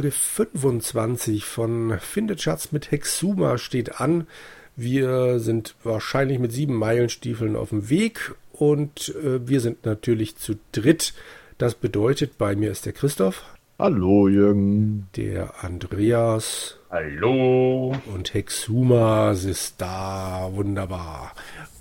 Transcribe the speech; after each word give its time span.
Folge 0.00 0.12
25 0.12 1.44
von 1.44 1.98
Findet 2.00 2.40
Schatz 2.40 2.72
mit 2.72 2.90
Hexuma 2.90 3.58
steht 3.58 4.00
an. 4.00 4.26
Wir 4.74 5.38
sind 5.40 5.74
wahrscheinlich 5.84 6.38
mit 6.38 6.52
sieben 6.52 6.74
Meilenstiefeln 6.74 7.54
auf 7.54 7.68
dem 7.68 7.90
Weg 7.90 8.34
und 8.52 9.14
äh, 9.22 9.46
wir 9.46 9.60
sind 9.60 9.84
natürlich 9.84 10.36
zu 10.36 10.54
dritt. 10.72 11.12
Das 11.58 11.74
bedeutet, 11.74 12.38
bei 12.38 12.56
mir 12.56 12.70
ist 12.70 12.86
der 12.86 12.94
Christoph. 12.94 13.44
Hallo, 13.78 14.26
Jürgen. 14.28 15.08
Der 15.16 15.62
Andreas. 15.62 16.78
Hallo. 16.88 17.94
Und 18.06 18.32
Hexuma 18.32 19.32
ist 19.32 19.74
da. 19.82 20.48
Wunderbar. 20.54 21.34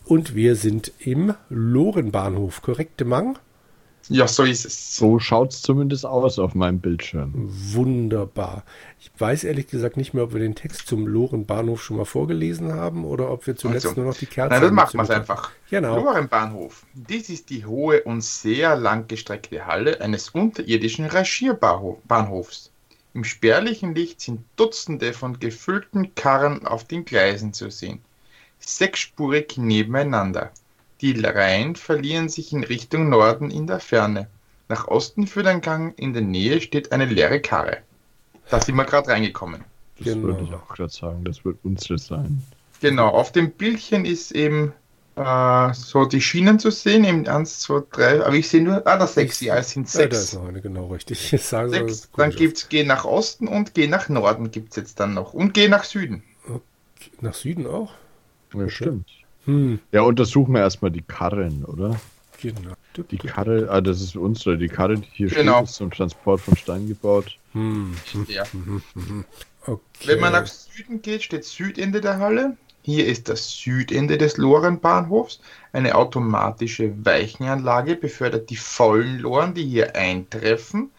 Und 0.03 0.35
wir 0.35 0.57
sind 0.57 0.91
im 0.99 1.35
Lorenbahnhof, 1.49 2.61
korrekte 2.61 3.05
Mang? 3.05 3.39
Ja, 4.09 4.27
so 4.27 4.43
ist 4.43 4.65
es. 4.65 4.95
So 4.95 5.19
schaut 5.19 5.53
es 5.53 5.61
zumindest 5.61 6.03
aus 6.03 6.39
auf 6.39 6.55
meinem 6.55 6.79
Bildschirm. 6.79 7.31
Wunderbar. 7.35 8.63
Ich 8.99 9.11
weiß 9.17 9.43
ehrlich 9.43 9.67
gesagt 9.67 9.97
nicht 9.97 10.15
mehr, 10.15 10.23
ob 10.23 10.33
wir 10.33 10.39
den 10.39 10.55
Text 10.55 10.87
zum 10.87 11.05
Lorenbahnhof 11.05 11.83
schon 11.83 11.97
mal 11.97 12.05
vorgelesen 12.05 12.73
haben 12.73 13.05
oder 13.05 13.31
ob 13.31 13.45
wir 13.45 13.55
zuletzt 13.55 13.85
also, 13.85 14.01
nur 14.01 14.11
noch 14.11 14.17
die 14.17 14.25
Kerze. 14.25 14.49
Nein, 14.49 14.61
dann 14.63 14.73
machen 14.73 14.97
wir 14.97 15.03
es 15.03 15.11
einfach. 15.11 15.51
Genau. 15.69 15.95
Lorenbahnhof. 15.95 16.85
Dies 16.95 17.29
ist 17.29 17.51
die 17.51 17.65
hohe 17.65 18.01
und 18.01 18.23
sehr 18.23 18.75
langgestreckte 18.75 19.67
Halle 19.67 20.01
eines 20.01 20.29
unterirdischen 20.29 21.05
Rangierbahnhofs. 21.05 22.71
Im 23.13 23.23
spärlichen 23.23 23.93
Licht 23.93 24.21
sind 24.21 24.41
Dutzende 24.55 25.13
von 25.13 25.39
gefüllten 25.39 26.15
Karren 26.15 26.65
auf 26.65 26.83
den 26.83 27.05
Gleisen 27.05 27.53
zu 27.53 27.69
sehen. 27.69 28.01
Sechsspurig 28.59 29.57
nebeneinander. 29.57 30.51
Die 31.01 31.19
Reihen 31.19 31.75
verlieren 31.75 32.27
sich 32.27 32.51
in 32.51 32.63
Richtung 32.63 33.09
Norden 33.09 33.51
in 33.51 33.67
der 33.67 33.79
Ferne. 33.79 34.27
Nach 34.67 34.87
Osten 34.87 35.27
führt 35.27 35.47
ein 35.47 35.61
Gang, 35.61 35.97
in 35.97 36.13
der 36.13 36.21
Nähe 36.21 36.61
steht 36.61 36.91
eine 36.91 37.05
leere 37.05 37.39
Karre. 37.39 37.77
Da 38.49 38.61
sind 38.61 38.75
wir 38.75 38.85
gerade 38.85 39.07
reingekommen. 39.09 39.63
Das 39.97 40.05
genau. 40.05 40.27
würde 40.27 40.43
ich 40.43 40.53
auch 40.53 40.67
gerade 40.67 40.91
sagen, 40.91 41.23
das 41.23 41.45
wird 41.45 41.57
unsere 41.63 41.97
sein. 41.97 42.43
Genau, 42.81 43.07
auf 43.09 43.31
dem 43.31 43.51
Bildchen 43.51 44.05
ist 44.05 44.31
eben 44.31 44.73
äh, 45.15 45.73
so 45.73 46.05
die 46.05 46.21
Schienen 46.21 46.59
zu 46.59 46.71
sehen, 46.71 47.03
eben 47.03 47.27
1, 47.27 47.59
2, 47.59 47.83
3, 47.91 48.25
aber 48.25 48.35
ich 48.35 48.47
sehe 48.47 48.63
nur, 48.63 48.85
ah, 48.87 48.97
das 48.97 49.15
6, 49.15 49.41
ja, 49.41 49.57
es 49.57 49.71
sind 49.71 49.89
6. 49.89 49.99
Ja, 50.01 50.07
da 50.07 50.17
ist 50.17 50.33
noch 50.33 50.47
eine, 50.47 50.61
genau 50.61 50.87
richtig. 50.87 51.33
Ich 51.33 51.41
sage, 51.41 51.69
sechs, 51.69 52.09
dann 52.15 52.31
gibt 52.31 52.57
es 52.57 52.69
Geh 52.69 52.83
nach 52.83 53.05
Osten 53.05 53.47
und 53.47 53.73
Geh 53.73 53.87
nach 53.87 54.07
Norden 54.09 54.51
gibt 54.51 54.71
es 54.71 54.75
jetzt 54.77 54.99
dann 54.99 55.13
noch 55.13 55.33
und 55.33 55.53
Geh 55.53 55.67
nach 55.67 55.83
Süden. 55.83 56.23
Okay. 56.47 57.11
Nach 57.21 57.33
Süden 57.33 57.67
auch? 57.67 57.91
Ja, 58.53 58.61
okay. 58.61 58.69
stimmt. 58.69 59.07
Hm. 59.45 59.79
Ja, 59.91 60.01
untersuchen 60.01 60.53
wir 60.53 60.61
erstmal 60.61 60.91
die 60.91 61.01
Karren, 61.01 61.65
oder? 61.65 61.99
Genau. 62.41 62.73
Die 63.11 63.17
Karre, 63.17 63.67
ah, 63.69 63.81
das 63.81 64.01
ist 64.01 64.15
unsere, 64.15 64.57
die 64.57 64.67
Karre, 64.67 64.97
die 64.97 65.07
hier 65.11 65.27
genau. 65.27 65.57
steht, 65.57 65.69
ist 65.69 65.75
zum 65.75 65.91
Transport 65.91 66.41
von 66.41 66.55
Stein 66.55 66.87
gebaut. 66.87 67.37
Hm. 67.53 67.95
Ja. 68.27 68.43
Okay. 69.65 69.81
Wenn 70.05 70.19
man 70.21 70.31
nach 70.31 70.47
Süden 70.47 71.01
geht, 71.01 71.21
steht 71.21 71.43
Südende 71.43 72.01
der 72.01 72.17
Halle. 72.17 72.57
Hier 72.81 73.05
ist 73.05 73.29
das 73.29 73.51
Südende 73.51 74.17
des 74.17 74.37
Lorenbahnhofs. 74.37 75.41
Eine 75.73 75.95
automatische 75.95 76.93
Weichenanlage 77.05 77.95
befördert 77.95 78.49
die 78.49 78.55
vollen 78.55 79.19
Loren, 79.19 79.53
die 79.53 79.65
hier 79.65 79.95
eintreffen, 79.95 80.89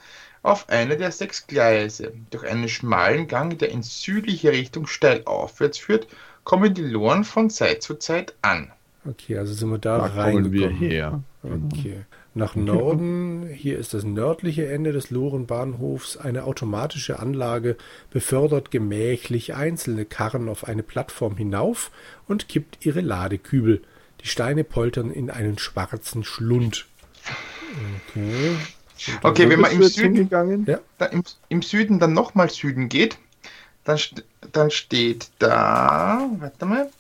auf 0.43 0.69
eine 0.69 0.97
der 0.97 1.11
sechs 1.11 1.47
Gleise. 1.47 2.13
Durch 2.31 2.47
einen 2.47 2.69
schmalen 2.69 3.27
Gang, 3.27 3.59
der 3.59 3.71
in 3.71 3.83
südliche 3.83 4.53
Richtung 4.53 4.87
steil 4.87 5.23
aufwärts 5.25 5.79
führt, 5.79 6.07
kommen 6.45 6.75
die 6.75 6.83
Loren 6.83 7.25
von 7.25 7.51
Zeit 7.51 7.83
zu 7.83 7.95
Zeit 7.95 8.35
an. 8.43 8.71
Okay, 9.09 9.39
also 9.39 9.55
sind 9.55 9.71
wir 9.71 9.79
da, 9.79 9.99
da 9.99 10.05
reingekommen. 10.07 10.53
wir 10.53 10.69
her. 10.69 11.23
Okay. 11.43 12.05
Nach 12.33 12.55
Norden, 12.55 13.49
hier 13.49 13.79
ist 13.79 13.93
das 13.93 14.05
nördliche 14.05 14.71
Ende 14.71 14.93
des 14.93 15.11
Lorenbahnhofs. 15.11 16.17
Eine 16.17 16.45
automatische 16.45 17.19
Anlage 17.19 17.77
befördert 18.11 18.71
gemächlich 18.71 19.55
einzelne 19.55 20.05
Karren 20.05 20.49
auf 20.49 20.69
eine 20.69 20.85
Plattform 20.85 21.37
hinauf 21.37 21.91
und 22.29 22.49
kippt 22.49 22.87
ihre 22.87 23.01
Ladekübel. 23.01 23.83
Die 24.23 24.29
Steine 24.29 24.63
poltern 24.63 25.11
in 25.11 25.31
einen 25.31 25.59
schwarzen 25.59 26.23
Schlund. 26.23 26.87
Okay. 28.09 28.57
Okay, 29.23 29.49
wenn 29.49 29.61
man 29.61 29.73
im 29.73 29.83
Süden, 29.83 30.29
ja? 30.67 30.81
im, 31.11 31.25
im 31.49 31.63
Süden 31.63 31.99
dann 31.99 32.13
nochmal 32.13 32.51
Süden 32.51 32.89
geht, 32.89 33.19
dann, 33.85 33.99
dann 34.53 34.71
steht 34.71 35.31
da, 35.39 36.29
warte 36.39 36.67
mal, 36.67 36.91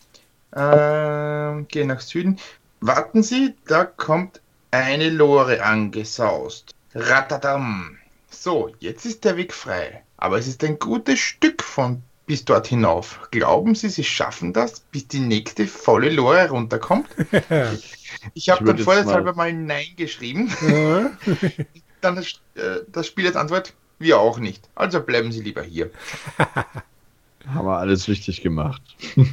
äh, 0.52 1.64
geh 1.68 1.84
nach 1.84 2.00
Süden. 2.00 2.38
Warten 2.80 3.22
Sie, 3.22 3.54
da 3.66 3.84
kommt 3.84 4.40
eine 4.70 5.10
Lore 5.10 5.62
angesaust. 5.62 6.74
Ratadam. 6.94 7.98
So, 8.30 8.70
jetzt 8.78 9.04
ist 9.04 9.24
der 9.24 9.36
Weg 9.36 9.52
frei. 9.52 10.02
Aber 10.16 10.38
es 10.38 10.46
ist 10.46 10.64
ein 10.64 10.78
gutes 10.78 11.18
Stück 11.18 11.62
von 11.62 12.02
bis 12.26 12.44
dort 12.44 12.68
hinauf. 12.68 13.28
Glauben 13.32 13.74
Sie, 13.74 13.88
Sie 13.88 14.04
schaffen 14.04 14.52
das, 14.52 14.80
bis 14.80 15.08
die 15.08 15.18
nächste 15.18 15.66
volle 15.66 16.10
Lore 16.10 16.48
runterkommt? 16.48 17.08
ich 18.34 18.48
habe 18.48 18.64
dann 18.64 18.78
vorher 18.78 19.34
mal 19.34 19.52
Nein 19.52 19.88
geschrieben. 19.96 20.48
Dann 22.00 22.16
das, 22.16 22.40
äh, 22.54 22.80
das 22.86 23.08
Spiel 23.08 23.26
als 23.26 23.36
Antwort, 23.36 23.74
wir 24.00 24.18
auch 24.18 24.38
nicht. 24.38 24.68
Also 24.74 25.00
bleiben 25.00 25.32
Sie 25.32 25.42
lieber 25.42 25.62
hier. 25.62 25.90
Haben 27.46 27.66
wir 27.66 27.78
alles 27.78 28.08
richtig 28.08 28.42
gemacht. 28.42 28.82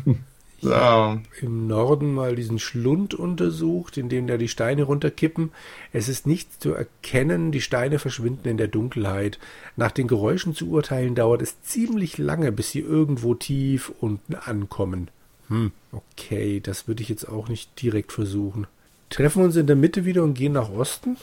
so. 0.61 1.19
Im 1.41 1.67
Norden 1.67 2.13
mal 2.13 2.35
diesen 2.35 2.59
Schlund 2.59 3.13
untersucht, 3.13 3.97
in 3.97 4.09
dem 4.09 4.27
da 4.27 4.37
die 4.37 4.47
Steine 4.47 4.83
runterkippen. 4.83 5.51
Es 5.93 6.09
ist 6.09 6.27
nichts 6.27 6.59
zu 6.59 6.73
erkennen, 6.73 7.51
die 7.51 7.61
Steine 7.61 7.99
verschwinden 7.99 8.47
in 8.47 8.57
der 8.57 8.67
Dunkelheit. 8.67 9.39
Nach 9.75 9.91
den 9.91 10.07
Geräuschen 10.07 10.55
zu 10.55 10.69
urteilen 10.69 11.15
dauert 11.15 11.41
es 11.41 11.61
ziemlich 11.61 12.17
lange, 12.17 12.51
bis 12.51 12.71
sie 12.71 12.79
irgendwo 12.79 13.35
tief 13.35 13.91
unten 13.99 14.35
ankommen. 14.35 15.09
Hm, 15.49 15.71
okay, 15.91 16.59
das 16.59 16.87
würde 16.87 17.03
ich 17.03 17.09
jetzt 17.09 17.27
auch 17.27 17.47
nicht 17.47 17.81
direkt 17.81 18.11
versuchen. 18.11 18.67
Treffen 19.09 19.41
wir 19.41 19.45
uns 19.45 19.55
in 19.55 19.67
der 19.67 19.77
Mitte 19.77 20.03
wieder 20.03 20.23
und 20.23 20.33
gehen 20.33 20.53
nach 20.53 20.69
Osten? 20.69 21.17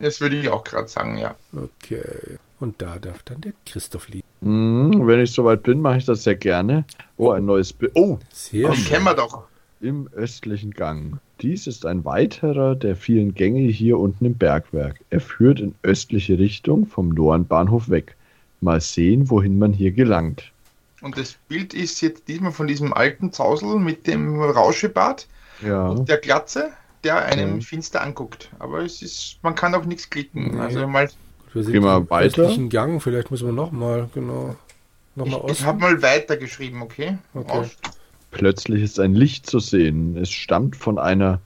Das 0.00 0.20
würde 0.20 0.36
ich 0.36 0.48
auch 0.48 0.64
gerade 0.64 0.88
sagen, 0.88 1.18
ja. 1.18 1.34
Okay. 1.54 2.38
Und 2.58 2.82
da 2.82 2.98
darf 2.98 3.22
dann 3.22 3.40
der 3.40 3.52
Christoph 3.66 4.08
liegen. 4.08 4.26
Mm, 4.40 5.06
wenn 5.06 5.20
ich 5.20 5.32
soweit 5.32 5.62
bin, 5.62 5.80
mache 5.80 5.98
ich 5.98 6.04
das 6.06 6.24
sehr 6.24 6.36
gerne. 6.36 6.84
Oh, 7.16 7.30
ein 7.30 7.44
neues 7.44 7.72
Bild. 7.72 7.92
Oh, 7.94 8.18
sehr 8.32 8.74
schön. 8.74 8.84
kennen 8.84 9.04
wir 9.04 9.14
doch. 9.14 9.44
Im 9.80 10.08
östlichen 10.12 10.72
Gang. 10.72 11.18
Dies 11.40 11.66
ist 11.66 11.86
ein 11.86 12.04
weiterer 12.04 12.74
der 12.74 12.96
vielen 12.96 13.34
Gänge 13.34 13.60
hier 13.60 13.98
unten 13.98 14.26
im 14.26 14.34
Bergwerk. 14.34 15.00
Er 15.08 15.20
führt 15.20 15.60
in 15.60 15.74
östliche 15.82 16.38
Richtung 16.38 16.86
vom 16.86 17.12
Lorenbahnhof 17.12 17.88
weg. 17.88 18.16
Mal 18.60 18.80
sehen, 18.80 19.30
wohin 19.30 19.58
man 19.58 19.72
hier 19.72 19.92
gelangt. 19.92 20.52
Und 21.00 21.16
das 21.16 21.38
Bild 21.48 21.72
ist 21.72 22.00
jetzt 22.02 22.28
diesmal 22.28 22.52
von 22.52 22.66
diesem 22.66 22.92
alten 22.92 23.32
Zausel 23.32 23.78
mit 23.78 24.06
dem 24.06 24.38
Rauschebart 24.38 25.28
ja. 25.62 25.88
und 25.88 26.08
der 26.10 26.18
Glatze, 26.18 26.72
der 27.04 27.24
einem 27.24 27.56
ja. 27.56 27.60
finster 27.60 28.02
anguckt. 28.02 28.50
Aber 28.58 28.80
es 28.80 29.02
ist, 29.02 29.38
man 29.42 29.54
kann 29.54 29.74
auch 29.74 29.84
nichts 29.84 30.10
klicken. 30.10 30.54
Nee. 30.54 30.60
Also 30.60 30.86
mal 30.86 31.08
wir 31.52 31.64
sind 31.64 31.72
Geh 31.72 31.80
mal 31.80 32.08
weiter. 32.10 32.56
Gang, 32.68 33.02
vielleicht 33.02 33.30
müssen 33.30 33.46
wir 33.46 33.52
nochmal, 33.52 34.08
genau. 34.14 34.56
Noch 35.16 35.26
mal 35.26 35.42
ich, 35.46 35.52
ich 35.52 35.64
habe 35.64 35.80
mal 35.80 36.00
weiter 36.02 36.36
geschrieben, 36.36 36.82
okay? 36.82 37.18
okay. 37.34 37.68
Plötzlich 38.30 38.82
ist 38.82 39.00
ein 39.00 39.14
Licht 39.14 39.46
zu 39.46 39.58
sehen. 39.58 40.16
Es 40.16 40.30
stammt 40.30 40.76
von 40.76 40.98
einer 40.98 41.40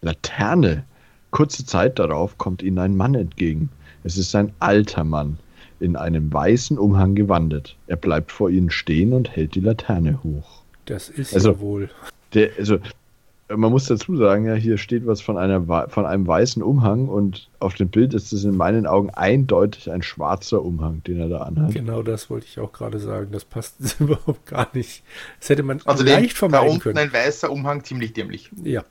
Laterne. 0.00 0.84
Kurze 1.32 1.66
Zeit 1.66 1.98
darauf 1.98 2.38
kommt 2.38 2.62
ihnen 2.62 2.78
ein 2.78 2.96
Mann 2.96 3.14
entgegen. 3.14 3.68
Es 4.04 4.16
ist 4.16 4.34
ein 4.36 4.52
alter 4.60 5.02
Mann, 5.02 5.38
in 5.80 5.96
einem 5.96 6.32
weißen 6.32 6.78
Umhang 6.78 7.16
gewandet. 7.16 7.76
Er 7.88 7.96
bleibt 7.96 8.30
vor 8.30 8.50
ihnen 8.50 8.70
stehen 8.70 9.12
und 9.12 9.28
hält 9.28 9.56
die 9.56 9.60
Laterne 9.60 10.22
hoch. 10.22 10.62
Das 10.86 11.08
ist 11.08 11.34
also, 11.34 11.52
ja 11.52 11.60
wohl. 11.60 11.90
Der, 12.34 12.50
also 12.56 12.78
man 13.56 13.70
muss 13.70 13.86
dazu 13.86 14.16
sagen, 14.16 14.46
ja, 14.46 14.54
hier 14.54 14.76
steht 14.76 15.06
was 15.06 15.20
von, 15.20 15.38
einer, 15.38 15.88
von 15.88 16.04
einem 16.04 16.26
weißen 16.26 16.62
Umhang 16.62 17.08
und 17.08 17.48
auf 17.60 17.74
dem 17.74 17.88
Bild 17.88 18.12
ist 18.12 18.32
es 18.32 18.44
in 18.44 18.56
meinen 18.56 18.86
Augen 18.86 19.10
eindeutig 19.10 19.90
ein 19.90 20.02
schwarzer 20.02 20.62
Umhang, 20.62 21.02
den 21.04 21.18
er 21.18 21.28
da 21.28 21.38
anhat. 21.38 21.72
Genau 21.72 22.02
das 22.02 22.28
wollte 22.28 22.46
ich 22.46 22.58
auch 22.60 22.72
gerade 22.72 22.98
sagen. 22.98 23.28
Das 23.32 23.44
passt 23.44 23.76
überhaupt 24.00 24.46
gar 24.46 24.68
nicht. 24.74 25.02
Das 25.40 25.48
hätte 25.48 25.62
man 25.62 25.80
also 25.86 26.04
leicht 26.04 26.36
vermeiden 26.36 26.66
da 26.66 26.70
unten 26.70 26.82
können. 26.82 26.98
ein 26.98 27.12
weißer 27.12 27.50
Umhang, 27.50 27.84
ziemlich 27.84 28.12
dämlich. 28.12 28.50
Ja. 28.62 28.84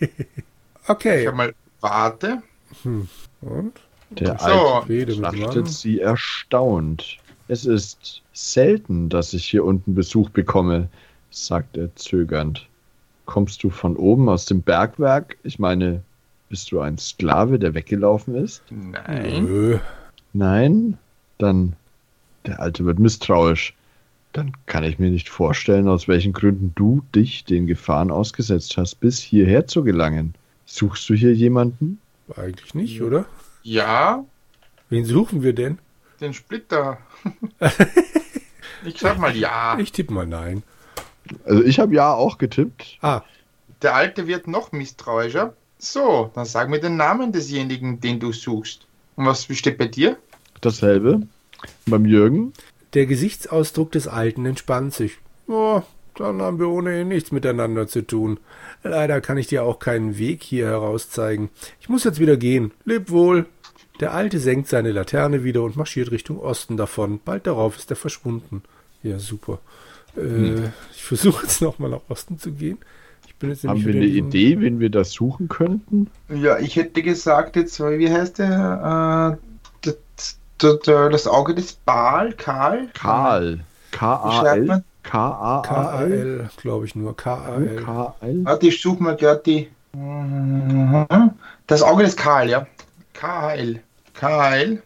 okay. 0.88 1.22
Ich 1.22 1.26
habe 1.26 1.36
mal, 1.36 1.54
warte. 1.80 2.42
Hm. 2.82 3.08
Und? 3.42 3.72
Der 4.10 4.38
so. 4.38 4.44
alte 4.44 5.06
betrachtet 5.06 5.68
sie 5.68 6.00
erstaunt. 6.00 7.18
Es 7.48 7.66
ist 7.66 8.22
selten, 8.32 9.08
dass 9.08 9.32
ich 9.34 9.44
hier 9.44 9.64
unten 9.64 9.94
Besuch 9.94 10.30
bekomme, 10.30 10.88
sagt 11.30 11.76
er 11.76 11.94
zögernd. 11.96 12.66
Kommst 13.32 13.64
du 13.64 13.70
von 13.70 13.96
oben 13.96 14.28
aus 14.28 14.44
dem 14.44 14.60
Bergwerk? 14.60 15.38
Ich 15.42 15.58
meine, 15.58 16.02
bist 16.50 16.70
du 16.70 16.80
ein 16.80 16.98
Sklave, 16.98 17.58
der 17.58 17.72
weggelaufen 17.72 18.34
ist? 18.34 18.62
Nein. 18.68 19.46
Nö. 19.46 19.78
Nein? 20.34 20.98
Dann, 21.38 21.72
der 22.44 22.60
Alte 22.60 22.84
wird 22.84 22.98
misstrauisch. 22.98 23.72
Dann 24.34 24.52
kann 24.66 24.84
ich 24.84 24.98
mir 24.98 25.08
nicht 25.08 25.30
vorstellen, 25.30 25.88
aus 25.88 26.08
welchen 26.08 26.34
Gründen 26.34 26.72
du 26.74 27.02
dich 27.14 27.46
den 27.46 27.66
Gefahren 27.66 28.10
ausgesetzt 28.10 28.76
hast, 28.76 28.96
bis 28.96 29.18
hierher 29.18 29.66
zu 29.66 29.82
gelangen. 29.82 30.34
Suchst 30.66 31.08
du 31.08 31.14
hier 31.14 31.32
jemanden? 31.32 32.00
Eigentlich 32.36 32.74
nicht, 32.74 33.00
oder? 33.00 33.24
Ja. 33.62 34.26
Wen 34.90 35.06
suchen 35.06 35.42
wir 35.42 35.54
denn? 35.54 35.78
den 36.20 36.34
Splitter. 36.34 36.98
ich 38.84 38.98
sag 38.98 39.18
mal 39.18 39.34
ja. 39.34 39.78
Ich 39.78 39.90
tippe 39.90 40.12
mal 40.12 40.26
nein. 40.26 40.62
Also 41.44 41.62
ich 41.62 41.78
habe 41.78 41.94
ja 41.94 42.12
auch 42.12 42.38
getippt. 42.38 42.98
Ah. 43.02 43.22
Der 43.82 43.94
Alte 43.94 44.26
wird 44.26 44.46
noch 44.46 44.72
misstrauischer. 44.72 45.54
So, 45.78 46.30
dann 46.34 46.44
sag 46.44 46.68
mir 46.68 46.80
den 46.80 46.96
Namen 46.96 47.32
desjenigen, 47.32 48.00
den 48.00 48.20
du 48.20 48.32
suchst. 48.32 48.86
Und 49.16 49.26
was 49.26 49.44
steht 49.44 49.78
bei 49.78 49.86
dir? 49.86 50.16
Dasselbe. 50.60 51.22
Beim 51.86 52.06
Jürgen. 52.06 52.52
Der 52.94 53.06
Gesichtsausdruck 53.06 53.90
des 53.92 54.06
Alten 54.06 54.46
entspannt 54.46 54.94
sich. 54.94 55.18
Oh, 55.48 55.82
dann 56.14 56.42
haben 56.42 56.58
wir 56.58 56.68
ohnehin 56.68 57.08
nichts 57.08 57.32
miteinander 57.32 57.88
zu 57.88 58.06
tun. 58.06 58.38
Leider 58.82 59.20
kann 59.20 59.38
ich 59.38 59.46
dir 59.46 59.64
auch 59.64 59.78
keinen 59.78 60.18
Weg 60.18 60.42
hier 60.42 60.66
heraus 60.66 61.10
zeigen. 61.10 61.50
Ich 61.80 61.88
muss 61.88 62.04
jetzt 62.04 62.20
wieder 62.20 62.36
gehen. 62.36 62.72
Leb 62.84 63.10
wohl. 63.10 63.46
Der 64.00 64.12
Alte 64.14 64.38
senkt 64.38 64.68
seine 64.68 64.92
Laterne 64.92 65.44
wieder 65.44 65.62
und 65.62 65.76
marschiert 65.76 66.10
Richtung 66.10 66.38
Osten 66.38 66.76
davon. 66.76 67.20
Bald 67.24 67.46
darauf 67.46 67.76
ist 67.76 67.90
er 67.90 67.96
verschwunden. 67.96 68.62
Ja, 69.02 69.18
super. 69.18 69.58
Äh, 70.16 70.20
hm. 70.20 70.72
Ich 70.94 71.04
versuche 71.04 71.42
jetzt 71.44 71.62
nochmal 71.62 71.90
nach 71.90 72.02
Osten 72.08 72.38
zu 72.38 72.52
gehen. 72.52 72.78
Haben 73.42 73.84
wir 73.84 73.94
eine 73.94 74.04
Idee, 74.04 74.60
wen 74.60 74.78
wir 74.78 74.88
da 74.88 75.02
suchen 75.02 75.48
könnten? 75.48 76.08
Ja, 76.28 76.58
ich 76.58 76.76
hätte 76.76 77.02
gesagt, 77.02 77.56
jetzt, 77.56 77.80
wie 77.80 78.08
heißt 78.08 78.38
der? 78.38 79.38
Äh, 79.82 79.90
das, 80.58 80.78
das, 80.86 81.26
Auge 81.26 81.54
des 81.54 81.72
Baal, 81.72 82.32
Karl? 82.34 82.88
Karl. 82.94 83.60
K-A-L. 83.90 84.84
K-A-L, 85.02 86.50
glaube 86.56 86.86
ich 86.86 86.94
nur. 86.94 87.16
K-A-L. 87.16 87.82
K-A-L. 87.84 88.44
Warte, 88.44 88.66
ich 88.68 88.80
suche 88.80 89.02
mal 89.02 89.16
gerade 89.16 89.42
die. 89.44 89.68
Das 91.66 91.82
Auge 91.82 92.04
des 92.04 92.16
Karl, 92.16 92.48
ja. 92.48 92.66
K-A-L. 93.12 93.80
K-A-L. 94.14 94.82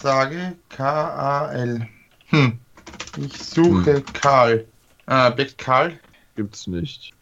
Sage 0.00 0.54
K-A-L. 0.70 1.86
Hm. 2.28 2.58
Ich 3.24 3.42
suche 3.42 3.96
hm. 3.96 4.04
Karl. 4.12 4.64
Ah, 5.06 5.30
Beck 5.30 5.58
Karl. 5.58 5.98
Gibt's 6.36 6.66
nicht. 6.66 7.12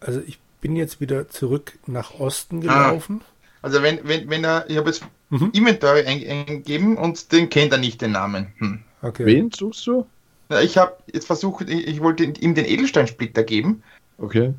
Also 0.00 0.20
ich 0.26 0.38
bin 0.60 0.76
jetzt 0.76 1.00
wieder 1.00 1.28
zurück 1.28 1.78
nach 1.86 2.18
Osten 2.18 2.58
ah. 2.58 2.60
gelaufen. 2.60 3.20
Ah. 3.22 3.32
Also 3.62 3.82
wenn, 3.82 4.00
wenn, 4.04 4.28
wenn 4.28 4.44
er, 4.44 4.68
ich 4.68 4.76
habe 4.76 4.90
jetzt 4.90 5.04
mhm. 5.30 5.50
Inventory 5.52 6.04
eingegeben 6.04 6.96
und 6.96 7.30
den 7.32 7.48
kennt 7.48 7.72
er 7.72 7.78
nicht 7.78 8.00
den 8.00 8.12
Namen. 8.12 8.52
Hm. 8.58 8.80
Okay. 9.02 9.26
Wen 9.26 9.50
suchst 9.50 9.86
du? 9.86 10.06
Ich 10.62 10.76
habe 10.76 10.96
jetzt 11.12 11.26
versucht, 11.26 11.68
ich, 11.68 11.86
ich, 11.86 12.00
wollte 12.00 12.24
ihm 12.24 12.54
den 12.54 12.64
Edelsteinsplitter 12.64 13.42
geben. 13.42 13.82
Okay. 14.18 14.52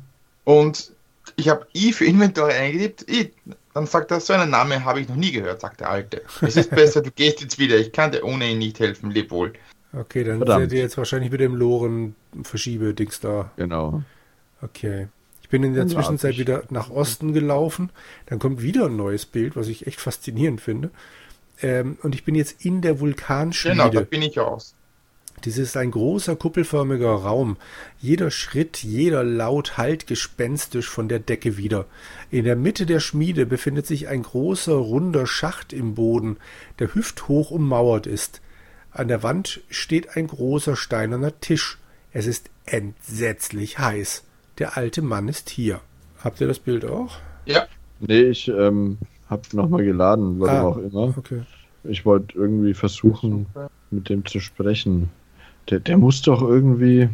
Und 0.44 0.92
ich 1.36 1.48
habe 1.48 1.66
I 1.74 1.92
für 1.92 2.04
Inventory 2.04 2.52
eingegeben. 2.52 3.06
I. 3.08 3.30
Dann 3.74 3.86
sagt 3.86 4.10
er, 4.10 4.20
so 4.20 4.32
einen 4.32 4.50
Namen 4.50 4.84
habe 4.84 5.00
ich 5.00 5.08
noch 5.08 5.16
nie 5.16 5.32
gehört, 5.32 5.60
sagt 5.60 5.80
der 5.80 5.90
Alte. 5.90 6.22
Es 6.40 6.56
ist 6.56 6.70
besser, 6.74 7.00
du 7.02 7.10
gehst 7.10 7.40
jetzt 7.40 7.58
wieder. 7.58 7.76
Ich 7.76 7.92
kann 7.92 8.12
dir 8.12 8.24
ohnehin 8.24 8.58
nicht 8.58 8.78
helfen, 8.78 9.10
leb 9.10 9.30
wohl. 9.30 9.52
Okay, 9.96 10.24
dann 10.24 10.38
Verdammt. 10.38 10.62
seid 10.64 10.72
ihr 10.72 10.80
jetzt 10.80 10.96
wahrscheinlich 10.96 11.32
wieder 11.32 11.44
im 11.44 11.54
Loren-Verschiebe-Dings 11.54 13.20
da. 13.20 13.50
Genau. 13.56 14.02
Okay. 14.60 15.08
Ich 15.42 15.48
bin 15.48 15.62
in 15.62 15.74
der 15.74 15.86
Zwischenzeit 15.86 16.38
wieder 16.38 16.64
nach 16.70 16.90
Osten 16.90 17.32
gelaufen. 17.32 17.90
Dann 18.26 18.38
kommt 18.38 18.62
wieder 18.62 18.86
ein 18.86 18.96
neues 18.96 19.26
Bild, 19.26 19.56
was 19.56 19.68
ich 19.68 19.86
echt 19.86 20.00
faszinierend 20.00 20.60
finde. 20.60 20.90
Ähm, 21.60 21.98
und 22.02 22.14
ich 22.14 22.24
bin 22.24 22.34
jetzt 22.34 22.64
in 22.64 22.80
der 22.80 22.98
Vulkanschmiede. 22.98 23.76
Genau, 23.76 23.90
da 23.90 24.00
bin 24.00 24.22
ich 24.22 24.40
aus. 24.40 24.74
Dies 25.44 25.58
ist 25.58 25.76
ein 25.76 25.90
großer 25.90 26.36
kuppelförmiger 26.36 27.10
Raum. 27.10 27.58
Jeder 28.00 28.30
Schritt, 28.30 28.82
jeder 28.82 29.22
Laut 29.22 29.76
hallt 29.76 30.06
gespenstisch 30.06 30.88
von 30.88 31.08
der 31.08 31.18
Decke 31.18 31.56
wieder. 31.58 31.86
In 32.30 32.44
der 32.44 32.56
Mitte 32.56 32.86
der 32.86 33.00
Schmiede 33.00 33.44
befindet 33.44 33.86
sich 33.86 34.08
ein 34.08 34.22
großer, 34.22 34.72
runder 34.72 35.26
Schacht 35.26 35.72
im 35.72 35.94
Boden, 35.94 36.38
der 36.78 36.94
hüfthoch 36.94 37.50
ummauert 37.50 38.06
ist. 38.06 38.40
An 38.94 39.08
der 39.08 39.24
Wand 39.24 39.60
steht 39.70 40.16
ein 40.16 40.28
großer 40.28 40.76
steinerner 40.76 41.40
Tisch. 41.40 41.78
Es 42.12 42.26
ist 42.28 42.48
entsetzlich 42.64 43.80
heiß. 43.80 44.22
Der 44.58 44.76
alte 44.76 45.02
Mann 45.02 45.26
ist 45.26 45.50
hier. 45.50 45.80
Habt 46.22 46.40
ihr 46.40 46.46
das 46.46 46.60
Bild 46.60 46.84
auch? 46.84 47.16
Ja. 47.44 47.66
Nee, 47.98 48.22
ich 48.22 48.46
ähm, 48.46 48.98
hab 49.28 49.52
nochmal 49.52 49.84
geladen, 49.84 50.38
warum 50.38 50.54
ah, 50.56 50.62
auch 50.62 50.76
immer. 50.76 51.18
Okay. 51.18 51.42
Ich 51.82 52.06
wollte 52.06 52.38
irgendwie 52.38 52.72
versuchen, 52.72 53.46
mit 53.90 54.08
dem 54.08 54.24
zu 54.26 54.38
sprechen. 54.38 55.10
Der, 55.70 55.80
der 55.80 55.98
muss 55.98 56.22
doch 56.22 56.40
irgendwie. 56.40 57.08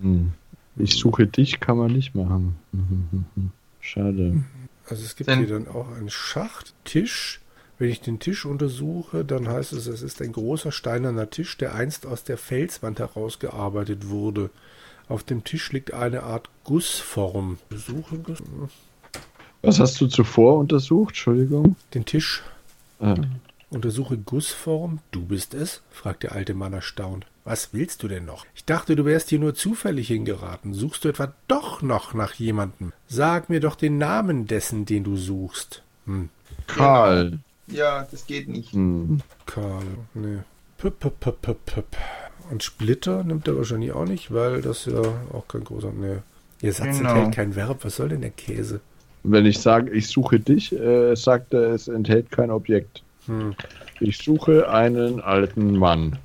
Hm. 0.00 0.32
Ich 0.76 0.94
suche 0.94 1.26
dich, 1.26 1.58
kann 1.58 1.78
man 1.78 1.90
nicht 1.90 2.14
machen. 2.14 2.54
Schade. 3.80 4.44
Also 4.88 5.04
es 5.04 5.16
gibt 5.16 5.28
hier 5.28 5.48
dann 5.48 5.66
auch 5.66 5.90
einen 5.90 6.10
Schacht, 6.10 6.72
Tisch. 6.84 7.40
Wenn 7.78 7.90
ich 7.90 8.00
den 8.00 8.18
Tisch 8.18 8.46
untersuche, 8.46 9.24
dann 9.24 9.48
heißt 9.48 9.72
es, 9.74 9.86
es 9.86 10.02
ist 10.02 10.22
ein 10.22 10.32
großer 10.32 10.72
steinerner 10.72 11.28
Tisch, 11.28 11.58
der 11.58 11.74
einst 11.74 12.06
aus 12.06 12.24
der 12.24 12.38
Felswand 12.38 12.98
herausgearbeitet 12.98 14.08
wurde. 14.08 14.50
Auf 15.08 15.22
dem 15.22 15.44
Tisch 15.44 15.72
liegt 15.72 15.92
eine 15.92 16.22
Art 16.22 16.48
Gussform. 16.64 17.58
Besuche 17.68 18.18
Guss. 18.18 18.42
Was 19.62 19.78
hast 19.78 20.00
du 20.00 20.06
zuvor 20.06 20.58
untersucht? 20.58 21.10
Entschuldigung. 21.10 21.76
Den 21.92 22.04
Tisch. 22.04 22.42
Ah. 22.98 23.14
Untersuche 23.68 24.16
Gussform. 24.16 25.00
Du 25.10 25.26
bist 25.26 25.52
es? 25.54 25.82
fragt 25.90 26.22
der 26.22 26.32
alte 26.32 26.54
Mann 26.54 26.72
erstaunt. 26.72 27.26
Was 27.44 27.72
willst 27.72 28.02
du 28.02 28.08
denn 28.08 28.24
noch? 28.24 28.46
Ich 28.54 28.64
dachte, 28.64 28.96
du 28.96 29.04
wärst 29.04 29.28
hier 29.28 29.38
nur 29.38 29.54
zufällig 29.54 30.08
hingeraten. 30.08 30.72
Suchst 30.72 31.04
du 31.04 31.08
etwa 31.08 31.32
doch 31.46 31.82
noch 31.82 32.14
nach 32.14 32.34
jemandem? 32.34 32.92
Sag 33.06 33.48
mir 33.48 33.60
doch 33.60 33.76
den 33.76 33.98
Namen 33.98 34.46
dessen, 34.46 34.86
den 34.86 35.04
du 35.04 35.16
suchst. 35.16 35.82
Hm. 36.06 36.30
Karl. 36.66 37.38
Ja, 37.68 38.06
das 38.10 38.26
geht 38.26 38.48
nicht. 38.48 38.72
Hm. 38.72 39.20
Karl, 39.46 39.84
nee. 40.14 40.38
Püpp, 40.78 41.00
püpp, 41.00 41.20
püpp, 41.20 41.42
püpp, 41.42 41.66
püpp. 41.66 41.96
Und 42.50 42.62
Splitter 42.62 43.24
nimmt 43.24 43.48
er 43.48 43.56
wahrscheinlich 43.56 43.92
auch 43.92 44.04
nicht, 44.04 44.32
weil 44.32 44.62
das 44.62 44.86
ja 44.86 45.00
auch 45.32 45.48
kein 45.48 45.64
großer. 45.64 45.92
Nee. 45.92 46.18
Ihr 46.62 46.72
Satz 46.72 46.98
genau. 46.98 47.10
enthält 47.10 47.34
kein 47.34 47.56
Verb. 47.56 47.84
Was 47.84 47.96
soll 47.96 48.10
denn 48.10 48.20
der 48.20 48.30
Käse? 48.30 48.80
Wenn 49.22 49.46
ich 49.46 49.58
sage, 49.58 49.90
ich 49.90 50.06
suche 50.06 50.38
dich, 50.38 50.72
äh, 50.72 51.14
sagt 51.16 51.52
er, 51.52 51.72
es 51.72 51.88
enthält 51.88 52.30
kein 52.30 52.50
Objekt. 52.50 53.02
Hm. 53.26 53.54
Ich 53.98 54.18
suche 54.18 54.70
einen 54.70 55.20
alten 55.20 55.76
Mann. 55.76 56.18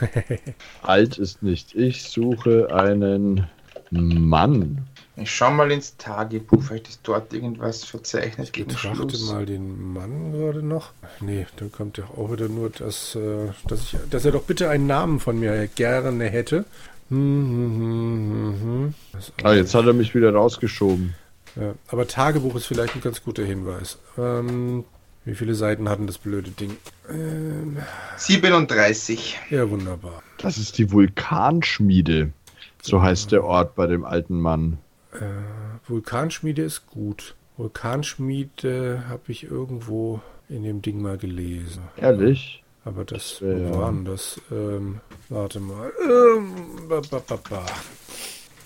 Alt 0.82 1.18
ist 1.18 1.42
nicht. 1.42 1.74
Ich 1.74 2.04
suche 2.04 2.74
einen 2.74 3.46
Mann. 3.90 4.86
Ich 5.20 5.30
schau 5.30 5.50
mal 5.50 5.70
ins 5.70 5.96
Tagebuch, 5.98 6.62
vielleicht 6.62 6.88
ist 6.88 7.00
dort 7.02 7.32
irgendwas 7.34 7.84
verzeichnet. 7.84 8.50
Ich 8.54 8.66
betrachte 8.66 9.18
mal 9.24 9.44
den 9.44 9.92
Mann 9.92 10.32
gerade 10.32 10.62
noch. 10.62 10.92
Nee, 11.20 11.46
dann 11.56 11.70
kommt 11.70 11.98
ja 11.98 12.04
auch 12.04 12.32
wieder 12.32 12.48
nur, 12.48 12.70
dass, 12.70 13.14
äh, 13.14 13.48
dass, 13.68 13.82
ich, 13.82 13.96
dass 14.10 14.24
er 14.24 14.32
doch 14.32 14.44
bitte 14.44 14.70
einen 14.70 14.86
Namen 14.86 15.20
von 15.20 15.38
mir 15.38 15.66
gerne 15.66 16.24
hätte. 16.24 16.64
Hm, 17.10 17.16
hm, 17.18 17.80
hm, 17.80 18.62
hm, 18.62 18.94
ah, 19.42 19.52
jetzt 19.52 19.74
hat 19.74 19.86
er 19.86 19.92
mich 19.92 20.14
wieder 20.14 20.32
rausgeschoben. 20.32 21.14
Ja, 21.56 21.74
aber 21.88 22.06
Tagebuch 22.06 22.54
ist 22.54 22.66
vielleicht 22.66 22.94
ein 22.94 23.00
ganz 23.00 23.22
guter 23.22 23.44
Hinweis. 23.44 23.98
Ähm, 24.16 24.84
wie 25.24 25.34
viele 25.34 25.54
Seiten 25.54 25.88
hatten 25.88 26.06
das 26.06 26.18
blöde 26.18 26.50
Ding? 26.50 26.76
Ähm, 27.10 27.76
37. 28.16 29.38
Ja, 29.50 29.68
wunderbar. 29.68 30.22
Das 30.38 30.56
ist 30.56 30.78
die 30.78 30.92
Vulkanschmiede. 30.92 32.32
So 32.80 33.02
heißt 33.02 33.32
der 33.32 33.44
Ort 33.44 33.74
bei 33.74 33.86
dem 33.86 34.04
alten 34.04 34.40
Mann. 34.40 34.78
Äh, 35.12 35.88
Vulkanschmiede 35.88 36.62
ist 36.62 36.86
gut. 36.86 37.34
Vulkanschmiede 37.56 39.04
habe 39.08 39.22
ich 39.28 39.44
irgendwo 39.44 40.20
in 40.48 40.62
dem 40.62 40.82
Ding 40.82 41.00
mal 41.00 41.18
gelesen. 41.18 41.82
Ehrlich? 41.96 42.62
Aber 42.84 43.04
das, 43.04 43.42
wo 43.42 43.46
ja. 43.46 43.78
waren 43.78 44.04
das? 44.04 44.40
Ähm, 44.50 45.00
warte 45.28 45.60
mal. 45.60 45.92
Ähm, 46.02 46.88
ba, 46.88 47.00
ba, 47.10 47.20
ba, 47.48 47.66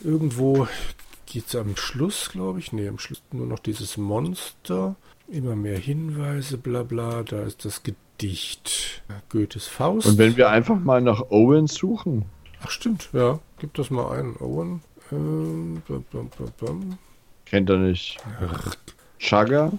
Irgendwo 0.03 0.69
geht 1.27 1.49
es 1.49 1.57
am 1.57 1.77
Schluss, 1.77 2.31
glaube 2.31 2.61
ich. 2.61 2.73
Ne, 2.73 2.89
am 2.89 2.99
Schluss 2.99 3.23
nur 3.33 3.47
noch 3.47 3.59
dieses 3.59 3.97
Monster. 3.97 4.95
Immer 5.27 5.57
mehr 5.57 5.79
Hinweise, 5.79 6.59
bla 6.59 6.83
bla. 6.83 7.23
Da 7.23 7.43
ist 7.43 7.65
das 7.65 7.83
Gedicht. 7.83 9.03
Goethes 9.31 9.67
Faust. 9.67 10.07
Und 10.07 10.19
wenn 10.19 10.37
wir 10.37 10.51
einfach 10.51 10.79
mal 10.79 11.01
nach 11.01 11.31
Owen 11.31 11.67
suchen? 11.67 12.27
Ach 12.63 12.71
stimmt, 12.71 13.09
ja. 13.13 13.41
Gib 13.59 13.75
das 13.75 13.91
mal 13.91 14.17
ein, 14.19 14.37
Owen. 14.37 14.83
Ähm, 15.13 15.83
bam, 15.87 16.05
bam, 16.11 16.31
bam, 16.59 16.99
Kennt 17.45 17.71
er 17.71 17.79
nicht. 17.79 18.19
Chagga? 19.19 19.73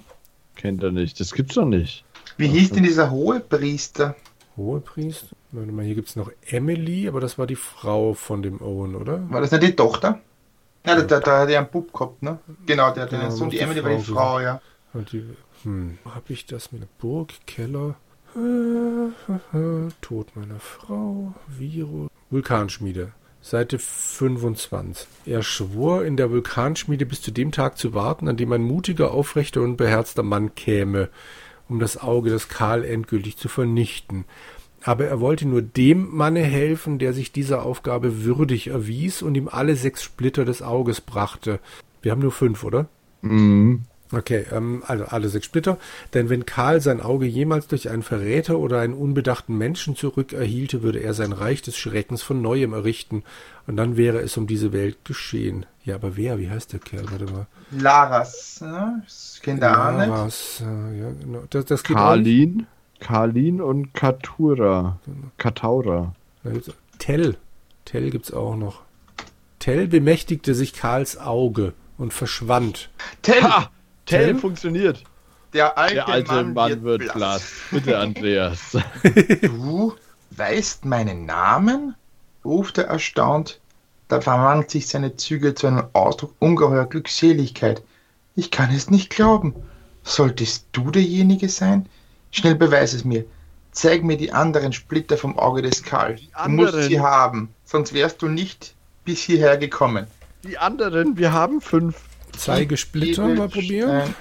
Kennt 0.55 0.84
er 0.84 0.91
nicht. 0.91 1.20
Das 1.20 1.34
gibt's 1.34 1.55
doch 1.55 1.65
nicht. 1.65 2.05
Wie 2.38 2.48
hieß 2.48 2.72
denn 2.72 2.84
dieser 2.84 3.12
hohe 3.12 3.39
Priester? 3.39 4.15
Hohe 4.58 4.79
Priester? 4.79 5.36
Warte 5.51 5.72
mal, 5.72 5.86
hier 5.86 5.96
gibt's 5.96 6.15
noch 6.15 6.32
Emily, 6.48 7.08
aber 7.08 7.20
das 7.20 7.38
war 7.38 7.48
die 7.48 7.55
Frau 7.55 8.13
von 8.13 8.41
dem 8.41 8.62
Owen, 8.62 8.96
oder? 8.96 9.29
War 9.29 9.41
das 9.41 9.51
nicht 9.51 9.63
die 9.63 9.75
Tochter? 9.75 10.20
Ja, 10.86 11.01
da, 11.01 11.20
da 11.20 11.39
hat 11.39 11.50
er 11.50 11.60
einen 11.60 11.70
Bub 11.70 11.91
gehabt, 11.91 12.22
ne? 12.22 12.39
Genau, 12.65 12.91
der 12.91 13.03
hat 13.03 13.12
ja, 13.12 13.20
den 13.20 13.32
Sohn. 13.32 13.50
Die 13.50 13.60
Emily 13.60 13.84
war 13.84 13.96
die 13.96 14.03
Frau, 14.03 14.39
ja. 14.39 14.62
Die, 14.94 15.25
hm, 15.63 15.98
hab 16.05 16.29
ich 16.29 16.46
das 16.46 16.72
mit 16.72 16.98
Burg, 17.00 17.34
Keller? 17.48 17.96
Tod 20.01 20.36
meiner 20.36 20.60
Frau, 20.60 21.34
Virus, 21.48 22.10
Vulkanschmiede. 22.29 23.13
Seite 23.48 23.78
25. 23.78 25.08
Er 25.28 25.44
schwor, 25.44 26.04
in 26.04 26.18
der 26.18 26.32
Vulkanschmiede 26.32 27.06
bis 27.06 27.22
zu 27.22 27.30
dem 27.30 27.52
Tag 27.52 27.78
zu 27.78 27.94
warten, 27.94 28.28
an 28.28 28.38
dem 28.38 28.52
ein 28.52 28.64
mutiger, 28.64 29.12
aufrechter 29.12 29.62
und 29.62 29.78
beherzter 29.78 30.24
Mann 30.24 30.56
käme, 30.56 31.10
um 31.70 31.80
das 31.80 31.96
Auge 32.02 32.32
des 32.32 32.50
Karl 32.50 32.84
endgültig 32.84 33.38
zu 33.38 33.48
vernichten. 33.48 34.25
aber 34.82 35.06
er 35.06 35.20
wollte 35.20 35.48
nur 35.48 35.62
dem 35.62 36.10
Manne 36.10 36.42
helfen, 36.42 36.98
der 36.98 37.14
sich 37.14 37.32
dieser 37.32 37.62
Aufgabe 37.62 38.24
würdig 38.24 38.70
erwies 38.70 39.22
und 39.22 39.36
ihm 39.36 39.48
alle 39.48 39.75
sechs 39.75 40.02
Splitter 40.02 40.44
des 40.44 40.64
Auges 40.64 41.00
brachte. 41.00 41.60
Wir 42.02 42.14
haben 42.14 42.22
nur 42.22 42.32
fünf, 42.32 42.64
oder? 42.64 42.88
Mhm. 43.22 43.84
Okay, 44.12 44.46
ähm, 44.52 44.84
also 44.86 45.06
alle 45.06 45.30
sechs 45.30 45.46
Splitter. 45.46 45.78
Denn 46.14 46.30
wenn 46.30 46.46
Karl 46.46 46.80
sein 46.80 47.02
Auge 47.02 47.26
jemals 47.26 47.68
durch 47.68 47.90
einen 47.90 48.04
Verräter 48.04 48.60
oder 48.60 48.80
einen 48.80 48.94
unbedachten 48.94 49.58
Menschen 49.58 49.96
zurückerhielte, 49.96 50.84
würde 50.84 51.00
er 51.00 51.14
sein 51.14 51.32
Reich 51.32 51.62
des 51.62 51.78
Schreckens 51.78 52.22
von 52.22 52.42
neuem 52.42 52.74
errichten. 52.74 53.24
Und 53.66 53.78
dann 53.78 53.98
wäre 53.98 54.20
es 54.20 54.38
um 54.38 54.46
diese 54.46 54.74
Welt 54.74 54.98
geschehen. 55.06 55.66
Ja, 55.84 55.96
aber 55.96 56.18
wer? 56.18 56.38
Wie 56.38 56.50
heißt 56.50 56.74
der 56.74 56.80
Kerl? 56.80 57.06
Warte 57.10 57.26
mal. 57.26 57.48
Laras, 57.72 58.62
ne? 58.62 59.02
Das 59.06 59.40
kennt 59.42 59.64
er 59.64 59.72
Laras, 59.72 60.62
äh, 60.62 61.00
ja, 61.00 61.10
genau. 61.20 61.44
Das, 61.50 61.66
das 61.66 61.84
geht 61.84 61.98
Karlin, 61.98 62.68
Karlin 63.00 63.60
und 63.60 63.94
Katura. 63.94 65.00
Kataura. 65.38 66.14
Tell. 67.00 67.38
Tell 67.86 68.10
gibt's 68.12 68.32
auch 68.32 68.56
noch. 68.56 68.82
Tell 69.60 69.88
bemächtigte 69.88 70.54
sich 70.54 70.74
Karls 70.74 71.18
Auge 71.18 71.74
und 71.98 72.14
verschwand. 72.14 72.90
Tell! 73.24 73.42
Ha! 73.44 73.72
Tell, 74.06 74.26
Tell 74.26 74.36
funktioniert. 74.36 75.04
Der 75.54 75.78
alte, 75.78 75.96
Der 75.96 76.08
alte 76.08 76.32
Mann, 76.34 76.54
Mann, 76.54 76.70
wird, 76.70 77.02
wird 77.02 77.14
blass. 77.14 77.54
Bitte, 77.72 77.98
Andreas. 77.98 78.78
du 79.42 79.96
weißt 80.32 80.86
meinen 80.86 81.26
Namen? 81.26 81.96
ruft 82.44 82.78
er 82.78 82.86
erstaunt. 82.86 83.60
Da 84.08 84.22
verwandelt 84.22 84.70
sich 84.70 84.88
seine 84.88 85.16
Züge 85.16 85.56
zu 85.56 85.66
einem 85.68 85.86
Ausdruck 85.94 86.36
ungeheuer 86.40 86.86
Glückseligkeit. 86.86 87.82
Ich 88.36 88.52
kann 88.52 88.72
es 88.72 88.92
nicht 88.92 89.10
glauben. 89.10 89.56
Solltest 90.04 90.68
du 90.74 90.92
derjenige 90.92 91.50
sein? 91.50 91.88
Schnell 92.32 92.56
beweis 92.56 92.94
es 92.94 93.04
mir. 93.04 93.26
Zeig 93.72 94.04
mir 94.04 94.18
die 94.18 94.32
anderen 94.32 94.74
Splitter 94.74 95.18
vom 95.18 95.40
Auge 95.40 95.62
des 95.62 95.84
Karl. 95.84 96.18
Du 96.44 96.50
musst 96.50 96.84
sie 96.84 97.00
haben, 97.00 97.50
sonst 97.66 97.94
wärst 97.94 98.22
du 98.22 98.28
nicht 98.28 98.76
bis 99.04 99.22
hierher 99.22 99.58
gekommen. 99.58 100.08
Die 100.44 100.58
anderen, 100.58 101.18
wir 101.18 101.34
haben 101.34 101.60
fünf. 101.60 101.96
Zeigesplitter 102.38 103.27
mal 103.27 103.50
probieren. 103.50 104.15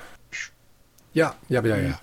Ja, 1.12 1.35
ja, 1.49 1.64
ja, 1.64 1.76
ja. 1.76 2.00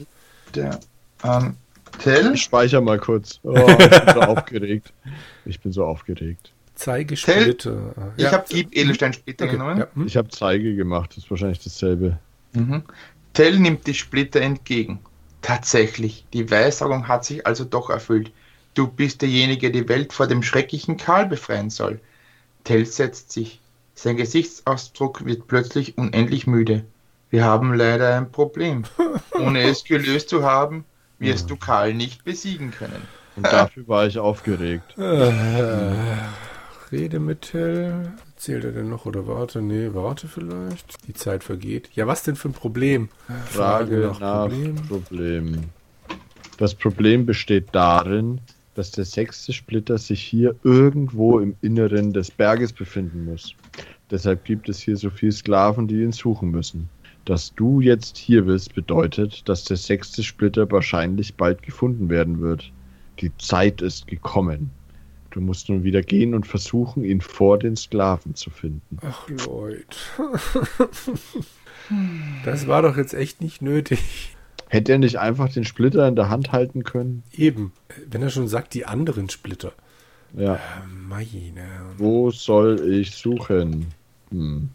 Der, 0.56 0.80
ähm, 1.24 1.58
Tell? 2.00 2.34
Ich 2.34 2.44
speichere 2.44 2.82
mal 2.82 3.00
kurz. 3.00 3.40
Oh, 3.44 3.54
ich 3.80 3.90
bin 3.90 4.14
so 4.14 4.22
aufgeregt. 4.22 4.94
Ich 5.46 5.60
bin 5.60 5.72
so 5.72 5.86
aufgeregt. 5.86 6.52
Zeigesplitter. 6.76 8.14
Ich 8.18 8.24
ja. 8.24 8.32
habe 8.32 8.46
Gib 8.50 8.76
Edelsteinsplitter 8.76 9.46
okay. 9.46 9.54
genommen. 9.54 9.80
Ja. 9.80 9.88
Hm. 9.94 10.08
Ich 10.08 10.18
habe 10.18 10.30
Zeige 10.30 10.76
gemacht. 10.76 11.12
Das 11.12 11.26
ist 11.26 11.32
wahrscheinlich 11.32 11.64
dasselbe. 11.64 12.18
Mhm. 12.54 12.84
Tell 13.34 13.60
nimmt 13.60 13.86
die 13.88 13.94
Splitter 13.94 14.42
entgegen. 14.42 15.00
Tatsächlich, 15.42 16.26
die 16.34 16.50
Weissagung 16.50 17.08
hat 17.08 17.26
sich 17.26 17.46
also 17.48 17.66
doch 17.66 17.90
erfüllt. 17.90 18.32
Du 18.74 18.88
bist 18.88 19.22
derjenige, 19.22 19.72
der 19.72 19.82
die 19.82 19.90
Welt 19.90 20.14
vor 20.14 20.28
dem 20.28 20.44
schrecklichen 20.44 20.98
Karl 20.98 21.28
befreien 21.28 21.70
soll. 21.70 22.00
Tell 22.64 22.86
setzt 22.86 23.32
sich. 23.32 23.60
Sein 23.94 24.18
Gesichtsausdruck 24.18 25.26
wird 25.26 25.48
plötzlich 25.48 25.98
unendlich 25.98 26.48
müde. 26.48 26.86
Wir 27.30 27.46
haben 27.46 27.74
leider 27.74 28.18
ein 28.18 28.32
Problem. 28.32 28.84
Ohne 29.40 29.62
es 29.64 29.84
gelöst 29.84 30.30
zu 30.30 30.44
haben, 30.44 30.86
wirst 31.20 31.50
du 31.50 31.56
Karl 31.56 31.94
nicht 31.94 32.24
besiegen 32.24 32.72
können. 32.72 33.02
Und 33.36 33.46
dafür 33.46 33.88
war 33.88 34.08
ich 34.08 34.20
aufgeregt. 34.20 34.98
Äh, 34.98 35.32
Rede 36.92 37.20
mit 37.20 37.42
Tell. 37.42 38.12
Zählt 38.36 38.66
er 38.66 38.72
denn 38.72 38.90
noch 38.90 39.06
oder 39.06 39.28
warte? 39.28 39.62
Nee, 39.62 39.92
warte 39.94 40.28
vielleicht. 40.28 41.08
Die 41.08 41.14
Zeit 41.14 41.44
vergeht. 41.44 41.90
Ja, 41.94 42.08
was 42.08 42.24
denn 42.24 42.36
für 42.36 42.50
ein 42.50 42.54
Problem? 42.54 43.10
Frage, 43.46 43.46
Frage 43.50 44.08
nach, 44.08 44.20
nach 44.20 44.42
Problem. 44.50 44.76
Problem. 44.88 45.64
Das 46.58 46.76
Problem 46.76 47.26
besteht 47.26 47.70
darin, 47.72 48.42
dass 48.76 48.92
der 48.92 49.06
sechste 49.06 49.54
Splitter 49.54 49.98
sich 49.98 50.22
hier 50.22 50.56
irgendwo 50.64 51.40
im 51.40 51.56
Inneren 51.62 52.14
des 52.14 52.32
Berges 52.32 52.72
befinden 52.72 53.26
muss. 53.26 53.56
Deshalb 54.10 54.46
gibt 54.46 54.70
es 54.70 54.80
hier 54.80 54.98
so 54.98 55.10
viele 55.10 55.32
Sklaven, 55.32 55.88
die 55.88 56.02
ihn 56.02 56.12
suchen 56.12 56.52
müssen. 56.52 56.90
Dass 57.26 57.54
du 57.54 57.82
jetzt 57.82 58.18
hier 58.18 58.46
bist, 58.46 58.74
bedeutet, 58.74 59.48
dass 59.48 59.66
der 59.66 59.78
sechste 59.78 60.24
Splitter 60.24 60.70
wahrscheinlich 60.72 61.36
bald 61.36 61.62
gefunden 61.62 62.10
werden 62.10 62.42
wird. 62.42 62.72
Die 63.20 63.32
Zeit 63.38 63.82
ist 63.82 64.08
gekommen. 64.08 64.72
Du 65.30 65.40
musst 65.40 65.70
nun 65.70 65.84
wieder 65.84 66.02
gehen 66.02 66.34
und 66.34 66.46
versuchen, 66.46 67.06
ihn 67.06 67.22
vor 67.22 67.58
den 67.58 67.76
Sklaven 67.76 68.36
zu 68.36 68.50
finden. 68.50 68.98
Ach, 69.02 69.28
Leute. 69.48 69.86
Das 72.46 72.68
war 72.68 72.84
doch 72.84 72.96
jetzt 72.96 73.14
echt 73.14 73.42
nicht 73.42 73.62
nötig. 73.62 74.36
Hätte 74.72 74.94
er 74.94 75.00
nicht 75.00 75.20
einfach 75.20 75.52
den 75.52 75.66
Splitter 75.66 76.08
in 76.08 76.16
der 76.16 76.30
Hand 76.30 76.54
halten 76.54 76.86
können? 76.86 77.24
Eben. 77.34 77.74
Wenn 78.10 78.22
er 78.22 78.30
schon 78.30 78.48
sagt, 78.48 78.74
die 78.74 78.86
anderen 78.86 79.28
Splitter. 79.28 79.74
Ja. 80.34 80.56
Äh, 80.56 80.60
meine. 80.88 81.68
Wo 81.98 82.32
soll 82.32 82.80
ich 82.90 83.12
suchen? 83.12 83.88
Hm. 84.30 84.70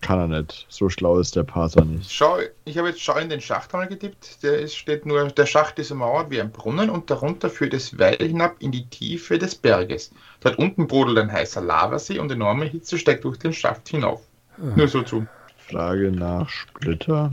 Kann 0.00 0.18
er 0.18 0.40
nicht. 0.40 0.64
So 0.70 0.88
schlau 0.88 1.18
ist 1.18 1.36
der 1.36 1.42
Pater 1.42 1.84
nicht. 1.84 2.10
Schau, 2.10 2.38
ich 2.64 2.78
habe 2.78 2.88
jetzt 2.88 3.02
Schau 3.02 3.18
in 3.18 3.28
den 3.28 3.42
Schacht 3.42 3.74
einmal 3.74 3.88
getippt. 3.88 4.42
Der 4.42 4.60
ist, 4.60 4.74
steht 4.74 5.04
nur, 5.04 5.28
der 5.28 5.44
Schacht 5.44 5.78
ist 5.78 5.92
mauert 5.92 6.30
wie 6.30 6.40
ein 6.40 6.50
Brunnen 6.50 6.88
und 6.88 7.10
darunter 7.10 7.50
führt 7.50 7.74
es 7.74 7.98
Weil 7.98 8.16
hinab 8.16 8.56
in 8.60 8.72
die 8.72 8.86
Tiefe 8.86 9.38
des 9.38 9.54
Berges. 9.54 10.10
Dort 10.40 10.56
unten 10.58 10.86
brodelt 10.86 11.18
ein 11.18 11.30
heißer 11.30 11.60
Lavasee 11.60 12.18
und 12.18 12.32
enorme 12.32 12.64
Hitze 12.64 12.96
steigt 12.96 13.24
durch 13.24 13.38
den 13.38 13.52
Schacht 13.52 13.90
hinauf. 13.90 14.22
Ah. 14.56 14.72
Nur 14.74 14.88
so 14.88 15.02
zu. 15.02 15.26
Frage 15.58 16.12
nach 16.12 16.48
Splitter. 16.48 17.30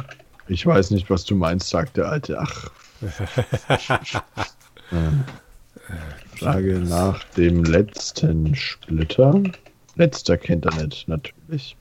Ich 0.47 0.65
weiß 0.65 0.91
nicht, 0.91 1.09
was 1.09 1.25
du 1.25 1.35
meinst, 1.35 1.69
sagt 1.69 1.97
der 1.97 2.09
Alte. 2.09 2.39
Ach. 2.39 2.71
Frage 6.37 6.79
nach 6.79 7.23
dem 7.35 7.63
letzten 7.63 8.55
Splitter. 8.55 9.41
Letzter 9.95 10.37
kennt 10.37 10.65
er 10.65 10.83
nicht, 10.83 11.07
natürlich. 11.07 11.77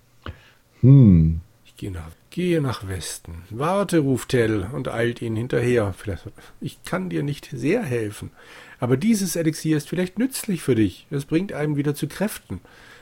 Hm. 0.81 1.41
Ich 1.65 1.77
gehe 1.77 1.91
nach, 1.91 2.11
gehe 2.31 2.61
nach 2.61 2.87
Westen. 2.87 3.43
Warte, 3.51 3.99
ruft 3.99 4.29
Tell 4.31 4.69
und 4.73 4.89
eilt 4.89 5.21
ihn 5.21 5.37
hinterher. 5.37 5.93
Vielleicht, 5.97 6.29
ich 6.61 6.83
kann 6.85 7.11
dir 7.11 7.23
nicht 7.23 7.49
sehr 7.53 7.83
helfen, 7.83 8.31
aber 8.79 8.97
dieses 8.97 9.37
Elixier 9.37 9.77
ist 9.77 9.89
vielleicht 9.89 10.19
nützlich 10.19 10.63
für 10.63 10.75
dich. 10.75 11.07
Es 11.11 11.25
bringt 11.25 11.53
einem 11.53 11.77
wieder 11.77 11.95
zu 11.95 12.07
Kräften. 12.07 12.61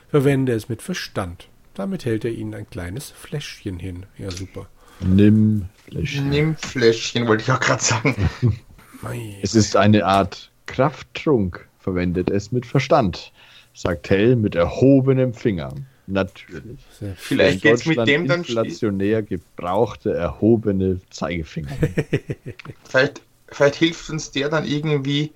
Verwende 0.09 0.53
es 0.53 0.69
mit 0.69 0.81
Verstand. 0.81 1.49
Damit 1.73 2.05
hält 2.05 2.25
er 2.25 2.31
ihnen 2.31 2.53
ein 2.53 2.69
kleines 2.69 3.11
Fläschchen 3.11 3.79
hin. 3.79 4.05
Ja, 4.17 4.31
super. 4.31 4.67
Nimm 5.05 5.65
Fläschchen. 5.87 6.29
Nimm 6.29 6.55
Fläschchen, 6.55 7.27
wollte 7.27 7.43
ich 7.43 7.51
auch 7.51 7.59
gerade 7.59 7.83
sagen. 7.83 8.15
es 9.41 9.55
ist 9.55 9.75
eine 9.75 10.05
Art 10.05 10.51
Krafttrunk. 10.65 11.67
Verwendet 11.79 12.29
es 12.31 12.53
mit 12.53 12.65
Verstand, 12.65 13.33
sagt 13.73 14.09
Hell 14.09 14.37
mit 14.37 14.55
erhobenem 14.55 15.33
Finger. 15.33 15.73
Natürlich. 16.07 16.79
Vielleicht 17.15 17.61
geht 17.61 17.73
es 17.75 17.85
mit 17.85 18.07
dem 18.07 18.27
dann 18.27 18.39
inflationär 18.39 19.21
gebrauchte 19.21 20.13
erhobene 20.13 20.99
Zeigefinger. 21.09 21.71
vielleicht, 22.83 23.21
vielleicht 23.47 23.75
hilft 23.75 24.09
uns 24.09 24.31
der 24.31 24.49
dann 24.49 24.65
irgendwie 24.65 25.31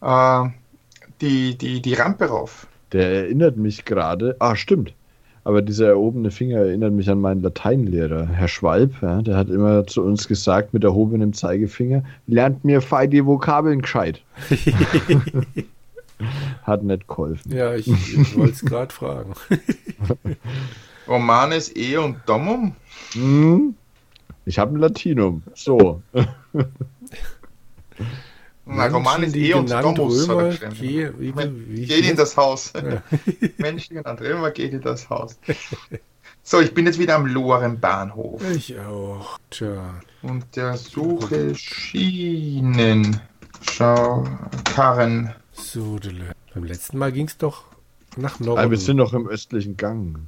äh, 0.00 0.44
die, 1.20 1.56
die, 1.56 1.80
die 1.80 1.94
Rampe 1.94 2.26
rauf. 2.26 2.66
Der 2.92 3.10
erinnert 3.10 3.56
mich 3.56 3.84
gerade. 3.84 4.36
Ah, 4.38 4.56
stimmt. 4.56 4.94
Aber 5.50 5.62
dieser 5.62 5.88
erhobene 5.88 6.30
Finger 6.30 6.58
erinnert 6.58 6.92
mich 6.92 7.10
an 7.10 7.20
meinen 7.20 7.42
Lateinlehrer, 7.42 8.28
Herr 8.28 8.46
Schwalb. 8.46 9.02
Ja, 9.02 9.20
der 9.20 9.36
hat 9.36 9.48
immer 9.48 9.84
zu 9.84 10.04
uns 10.04 10.28
gesagt, 10.28 10.72
mit 10.72 10.84
erhobenem 10.84 11.32
Zeigefinger, 11.32 12.04
lernt 12.28 12.64
mir 12.64 12.80
fei 12.80 13.08
die 13.08 13.26
Vokabeln 13.26 13.82
gescheit. 13.82 14.22
hat 16.62 16.84
nicht 16.84 17.08
geholfen. 17.08 17.52
Ja, 17.52 17.74
ich, 17.74 17.88
ich 17.88 18.36
wollte 18.36 18.52
es 18.52 18.64
gerade 18.64 18.94
fragen. 18.94 19.32
Romanes 21.08 21.74
E 21.74 21.96
und 21.96 22.18
Domum? 22.26 22.76
Hm, 23.14 23.74
ich 24.46 24.60
habe 24.60 24.76
ein 24.76 24.78
Latinum. 24.78 25.42
So. 25.54 26.00
Na, 28.72 28.86
Romanes 28.86 29.34
E 29.34 29.52
und 29.54 29.70
Domus. 29.70 30.28
Römer, 30.28 30.50
geh, 30.80 31.10
wie, 31.18 31.34
wie, 31.36 31.86
geht 31.86 32.08
in 32.08 32.16
das 32.16 32.36
Haus. 32.36 32.72
Ja. 32.74 33.02
Menschen 33.58 33.96
genannt 33.96 34.20
Römer, 34.20 34.50
geht 34.50 34.72
in 34.72 34.80
das 34.80 35.08
Haus. 35.10 35.38
So, 36.42 36.60
ich 36.60 36.72
bin 36.72 36.86
jetzt 36.86 36.98
wieder 36.98 37.16
am 37.16 37.26
Loren 37.26 37.78
Bahnhof. 37.80 38.42
Ich 38.50 38.78
auch. 38.78 39.38
Tja. 39.50 40.00
Und 40.22 40.44
der 40.56 40.76
Suche 40.76 41.54
Schienen. 41.54 43.20
Schau, 43.70 44.24
Karren. 44.74 45.34
So, 45.52 45.98
beim 46.54 46.64
letzten 46.64 46.98
Mal 46.98 47.12
ging 47.12 47.26
es 47.26 47.36
doch 47.36 47.64
nach 48.16 48.40
Norden. 48.40 48.58
Aber 48.60 48.70
wir 48.70 48.78
sind 48.78 48.96
noch 48.96 49.12
im 49.12 49.26
östlichen 49.28 49.76
Gang. 49.76 50.18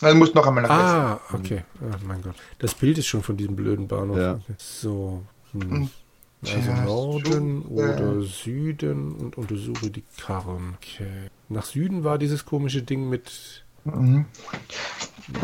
Also 0.00 0.16
muss 0.16 0.34
noch 0.34 0.46
einmal 0.46 0.64
nach 0.64 0.70
Ah, 0.70 1.20
Westen. 1.30 1.36
okay. 1.36 1.64
Oh 1.80 1.94
mein 2.06 2.20
Gott. 2.22 2.34
Das 2.58 2.74
Bild 2.74 2.98
ist 2.98 3.06
schon 3.06 3.22
von 3.22 3.36
diesem 3.36 3.54
blöden 3.56 3.86
Bahnhof. 3.88 4.16
Ja. 4.18 4.38
So. 4.58 5.22
Hm. 5.52 5.88
Also 6.44 6.72
Norden 6.72 7.62
oder 7.62 8.22
Süden 8.22 9.12
und 9.12 9.38
untersuche 9.38 9.90
die 9.90 10.02
Karren. 10.20 10.76
Okay. 10.76 11.30
Nach 11.48 11.64
Süden 11.64 12.02
war 12.02 12.18
dieses 12.18 12.44
komische 12.44 12.82
Ding 12.82 13.08
mit. 13.08 13.64
Mhm. 13.84 14.26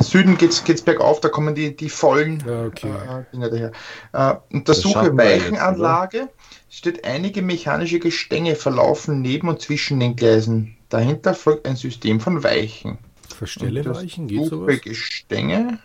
Süden 0.00 0.36
geht 0.36 0.50
es 0.68 0.82
bergauf, 0.82 1.20
da 1.20 1.28
kommen 1.28 1.54
die, 1.54 1.76
die 1.76 1.88
vollen 1.88 2.42
okay. 2.42 2.88
äh, 2.88 3.24
Dinge 3.32 3.50
daher. 3.50 3.72
Äh, 4.12 4.54
untersuche 4.54 5.16
Weichenanlage. 5.16 6.18
Jetzt, 6.18 6.34
steht 6.68 7.04
einige 7.04 7.42
mechanische 7.42 7.98
Gestänge 7.98 8.54
verlaufen 8.54 9.22
neben 9.22 9.48
und 9.48 9.60
zwischen 9.60 10.00
den 10.00 10.16
Gleisen. 10.16 10.76
Dahinter 10.88 11.34
folgt 11.34 11.66
ein 11.66 11.76
System 11.76 12.20
von 12.20 12.42
Weichen. 12.42 12.98
Verstelle 13.28 13.84
Weichen, 13.84 14.26
geht 14.26 14.46
sowas? 14.46 14.80
Gestänge. 14.82 15.78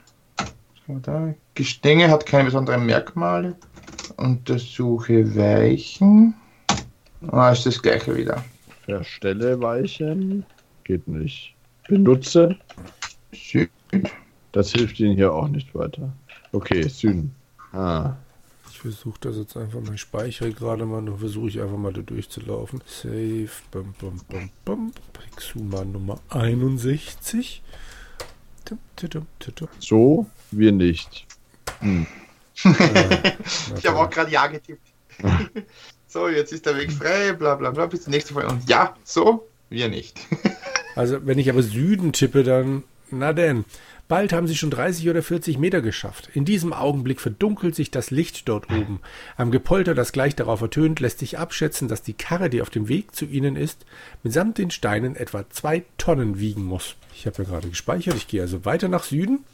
Da. 0.87 1.33
Gestänge 1.53 2.09
hat 2.09 2.25
keine 2.25 2.45
besonderen 2.45 2.85
Merkmale. 2.85 3.55
Untersuche 4.17 5.35
Weichen. 5.35 6.33
Ah, 7.27 7.51
ist 7.51 7.65
das 7.65 7.81
gleiche 7.81 8.15
wieder. 8.15 8.43
Verstelle 8.85 9.59
Weichen. 9.61 10.45
Geht 10.83 11.07
nicht. 11.07 11.55
Benutze. 11.87 12.57
Süd. 13.31 13.69
Das 14.51 14.71
hilft 14.71 14.99
Ihnen 14.99 15.15
hier 15.15 15.33
auch 15.33 15.47
nicht 15.47 15.73
weiter. 15.73 16.11
Okay, 16.51 16.87
Süden. 16.87 17.33
Ah. 17.71 18.15
Ich 18.69 18.79
versuche 18.79 19.17
das 19.21 19.37
jetzt 19.37 19.55
einfach 19.55 19.81
mal. 19.81 19.95
Ich 19.95 20.01
speichere 20.01 20.51
gerade 20.51 20.85
mal. 20.85 21.03
Dann 21.03 21.17
versuche 21.17 21.47
ich 21.47 21.61
einfach 21.61 21.77
mal 21.77 21.93
da 21.93 22.01
durchzulaufen. 22.01 22.81
Save. 22.85 23.49
Bum, 23.71 23.93
bum, 23.99 24.19
bum, 24.27 24.49
bum. 24.65 24.91
Pixuma 25.13 25.85
Nummer 25.85 26.19
61. 26.29 27.63
So, 29.79 30.25
wir 30.51 30.71
nicht. 30.71 31.25
Hm. 31.79 32.07
ich 33.77 33.85
habe 33.85 33.97
auch 33.97 34.09
gerade 34.09 34.31
Ja 34.31 34.47
getippt. 34.47 34.87
so, 36.07 36.27
jetzt 36.27 36.51
ist 36.51 36.65
der 36.65 36.77
Weg 36.77 36.91
frei, 36.91 37.33
bla 37.33 37.55
bla 37.55 37.71
bla, 37.71 37.85
bis 37.85 38.03
zur 38.03 38.11
nächsten 38.11 38.33
Folge. 38.33 38.49
Und 38.49 38.69
ja, 38.69 38.95
so, 39.03 39.47
wir 39.69 39.89
nicht. 39.89 40.19
also, 40.95 41.25
wenn 41.25 41.39
ich 41.39 41.49
aber 41.49 41.63
Süden 41.63 42.13
tippe, 42.13 42.43
dann, 42.43 42.83
na 43.09 43.33
denn. 43.33 43.65
Bald 44.09 44.33
haben 44.33 44.47
sie 44.47 44.55
schon 44.55 44.69
30 44.69 45.09
oder 45.09 45.23
40 45.23 45.57
Meter 45.57 45.81
geschafft. 45.81 46.29
In 46.33 46.43
diesem 46.43 46.73
Augenblick 46.73 47.21
verdunkelt 47.21 47.73
sich 47.73 47.89
das 47.89 48.11
Licht 48.11 48.49
dort 48.49 48.69
oben. 48.69 48.99
Am 49.37 49.49
Gepolter, 49.49 49.95
das 49.95 50.11
gleich 50.11 50.35
darauf 50.35 50.61
ertönt, 50.61 50.99
lässt 50.99 51.19
sich 51.19 51.39
abschätzen, 51.39 51.87
dass 51.87 52.01
die 52.01 52.13
Karre, 52.13 52.49
die 52.49 52.61
auf 52.61 52.69
dem 52.69 52.89
Weg 52.89 53.15
zu 53.15 53.25
ihnen 53.25 53.55
ist, 53.55 53.85
mitsamt 54.21 54.57
den 54.57 54.71
Steinen 54.71 55.15
etwa 55.15 55.49
zwei 55.49 55.83
Tonnen 55.97 56.37
wiegen 56.37 56.63
muss. 56.65 56.95
Ich 57.15 57.25
habe 57.25 57.41
ja 57.43 57.49
gerade 57.49 57.69
gespeichert, 57.69 58.15
ich 58.15 58.27
gehe 58.27 58.41
also 58.41 58.65
weiter 58.65 58.89
nach 58.89 59.05
Süden. 59.05 59.45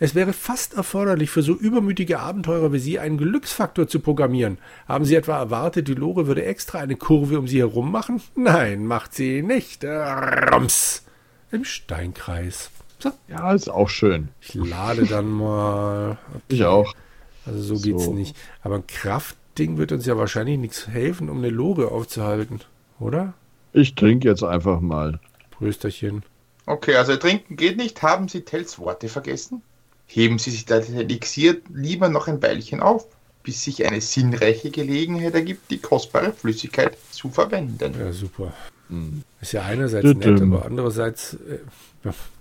Es 0.00 0.14
wäre 0.14 0.32
fast 0.32 0.74
erforderlich, 0.74 1.28
für 1.30 1.42
so 1.42 1.54
übermütige 1.54 2.20
Abenteurer 2.20 2.72
wie 2.72 2.78
Sie 2.78 3.00
einen 3.00 3.18
Glücksfaktor 3.18 3.88
zu 3.88 3.98
programmieren. 3.98 4.58
Haben 4.86 5.04
Sie 5.04 5.16
etwa 5.16 5.38
erwartet, 5.38 5.88
die 5.88 5.94
Lore 5.94 6.28
würde 6.28 6.44
extra 6.44 6.78
eine 6.78 6.94
Kurve 6.94 7.38
um 7.38 7.48
Sie 7.48 7.58
herum 7.58 7.90
machen? 7.90 8.22
Nein, 8.36 8.86
macht 8.86 9.14
sie 9.14 9.42
nicht. 9.42 9.84
Rums. 9.84 11.04
Im 11.50 11.64
Steinkreis. 11.64 12.70
So. 13.00 13.10
Ja, 13.26 13.52
ist 13.52 13.68
auch 13.68 13.88
schön. 13.88 14.28
Ich 14.40 14.54
lade 14.54 15.04
dann 15.04 15.30
mal. 15.30 16.18
Okay. 16.30 16.42
Ich 16.48 16.64
auch. 16.64 16.94
Also 17.44 17.60
so, 17.60 17.76
so 17.76 17.82
geht's 17.82 18.06
nicht. 18.06 18.36
Aber 18.62 18.76
ein 18.76 18.86
Kraftding 18.86 19.78
wird 19.78 19.90
uns 19.90 20.06
ja 20.06 20.16
wahrscheinlich 20.16 20.58
nichts 20.58 20.86
helfen, 20.86 21.28
um 21.28 21.38
eine 21.38 21.50
Lore 21.50 21.90
aufzuhalten, 21.90 22.60
oder? 23.00 23.34
Ich 23.72 23.96
trinke 23.96 24.28
jetzt 24.28 24.44
einfach 24.44 24.80
mal. 24.80 25.18
Prösterchen. 25.50 26.22
Okay, 26.66 26.94
also 26.96 27.16
trinken 27.16 27.56
geht 27.56 27.76
nicht. 27.78 28.02
Haben 28.02 28.28
Sie 28.28 28.42
Tells 28.42 28.78
Worte 28.78 29.08
vergessen? 29.08 29.62
Heben 30.08 30.38
Sie 30.38 30.50
sich 30.50 30.64
das 30.64 30.88
Elixier 30.88 31.60
lieber 31.72 32.08
noch 32.08 32.28
ein 32.28 32.42
Weilchen 32.42 32.80
auf, 32.80 33.06
bis 33.42 33.62
sich 33.62 33.86
eine 33.86 34.00
sinnreiche 34.00 34.70
Gelegenheit 34.70 35.34
ergibt, 35.34 35.70
die 35.70 35.78
kostbare 35.78 36.32
Flüssigkeit 36.32 36.96
zu 37.10 37.28
verwenden. 37.28 37.94
Ja, 37.98 38.12
super. 38.12 38.54
Mhm. 38.88 39.22
Ist 39.40 39.52
ja 39.52 39.62
einerseits 39.62 40.14
nett, 40.14 40.40
aber 40.40 40.64
andererseits 40.64 41.34
äh, 41.34 41.58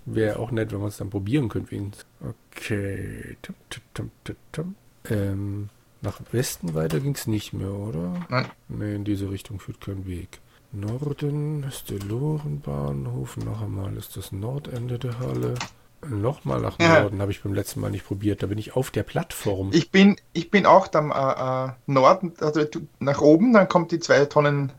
wäre 0.06 0.39
auch 0.39 0.51
nett, 0.51 0.71
wenn 0.71 0.80
man 0.80 0.88
es 0.88 0.97
dann 0.97 1.10
probieren 1.10 1.49
könnte. 1.49 1.75
Okay. 2.21 3.38
Tum, 3.41 3.56
tum, 3.93 4.12
tum, 4.53 4.75
ähm, 5.10 5.69
nach 6.01 6.21
Westen 6.32 6.73
weiter 6.73 7.01
ging 7.01 7.15
es 7.15 7.27
nicht 7.27 7.51
mehr, 7.53 7.71
oder? 7.71 8.25
Nein. 8.30 8.45
Nee, 8.69 8.95
in 8.95 9.03
diese 9.03 9.30
Richtung 9.30 9.60
führt 9.60 9.82
kein 9.82 10.06
Weg. 10.08 10.39
Norden 10.71 11.63
ist 11.63 11.89
der 11.89 11.99
Lorenbahnhof. 11.99 13.38
Noch 13.38 13.62
einmal 13.62 13.95
ist 13.97 14.15
das 14.15 14.32
Nordende 14.32 14.99
der 14.99 15.19
Halle. 15.19 15.56
Nochmal 16.05 16.62
nach 16.62 16.77
Norden 16.77 17.15
ja. 17.17 17.21
habe 17.21 17.31
ich 17.31 17.41
beim 17.41 17.53
letzten 17.53 17.79
Mal 17.79 17.89
nicht 17.89 18.05
probiert. 18.05 18.43
Da 18.43 18.47
bin 18.47 18.57
ich 18.57 18.75
auf 18.75 18.91
der 18.91 19.03
Plattform. 19.03 19.71
Ich 19.73 19.91
bin, 19.91 20.15
ich 20.33 20.51
bin 20.51 20.65
auch 20.65 20.93
am 20.93 21.12
äh, 21.12 21.15
äh, 21.15 21.71
Norden, 21.88 22.33
also 22.39 22.63
nach 22.99 23.21
oben, 23.21 23.53
dann 23.53 23.67
kommt 23.67 23.91
die 23.91 23.99
zwei 23.99 24.25
Tonnen 24.25 24.71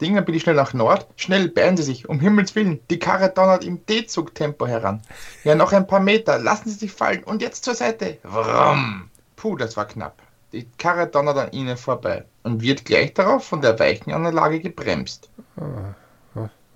Ding, 0.00 0.14
dann 0.14 0.24
bin 0.24 0.34
ich 0.34 0.42
schnell 0.42 0.54
nach 0.54 0.74
Nord. 0.74 1.06
Schnell, 1.16 1.48
beeilen 1.48 1.76
Sie 1.76 1.82
sich, 1.82 2.08
um 2.08 2.20
Himmels 2.20 2.54
Willen. 2.54 2.80
Die 2.90 2.98
Karre 2.98 3.30
donnert 3.30 3.64
im 3.64 3.84
D-Zug-Tempo 3.86 4.66
heran. 4.66 5.02
Ja, 5.44 5.54
noch 5.54 5.72
ein 5.72 5.86
paar 5.86 6.00
Meter. 6.00 6.38
Lassen 6.38 6.68
Sie 6.68 6.76
sich 6.76 6.92
fallen 6.92 7.24
und 7.24 7.42
jetzt 7.42 7.64
zur 7.64 7.74
Seite. 7.74 8.18
Vroom. 8.22 9.08
Puh, 9.36 9.56
das 9.56 9.76
war 9.76 9.86
knapp. 9.86 10.22
Die 10.52 10.66
Karre 10.78 11.06
donnert 11.06 11.38
an 11.38 11.52
Ihnen 11.52 11.76
vorbei 11.76 12.24
und 12.42 12.60
wird 12.60 12.84
gleich 12.84 13.14
darauf 13.14 13.44
von 13.44 13.60
der 13.60 13.78
Weichenanlage 13.78 14.60
gebremst. 14.60 15.30
Ah. 15.56 15.94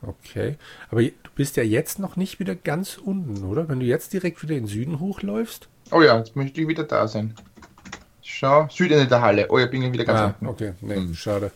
Okay. 0.06 0.56
Aber 0.90 1.02
du 1.02 1.30
bist 1.34 1.56
ja 1.56 1.62
jetzt 1.62 1.98
noch 1.98 2.16
nicht 2.16 2.40
wieder 2.40 2.54
ganz 2.54 2.98
unten, 2.98 3.44
oder? 3.44 3.68
Wenn 3.68 3.80
du 3.80 3.86
jetzt 3.86 4.12
direkt 4.12 4.42
wieder 4.42 4.54
in 4.54 4.64
den 4.64 4.68
Süden 4.68 5.00
hochläufst? 5.00 5.68
Oh 5.90 6.02
ja, 6.02 6.18
jetzt 6.18 6.36
möchte 6.36 6.60
ich 6.60 6.68
wieder 6.68 6.84
da 6.84 7.08
sein. 7.08 7.34
Schau, 8.22 8.68
Südende 8.70 9.06
der 9.06 9.20
Halle. 9.20 9.46
Oh, 9.50 9.58
ja, 9.58 9.66
bin 9.66 9.82
ich 9.82 9.92
wieder 9.92 10.04
ganz 10.04 10.20
ah, 10.20 10.26
unten. 10.26 10.46
Okay, 10.46 10.72
nee, 10.80 10.96
hm. 10.96 11.14
schade. 11.14 11.52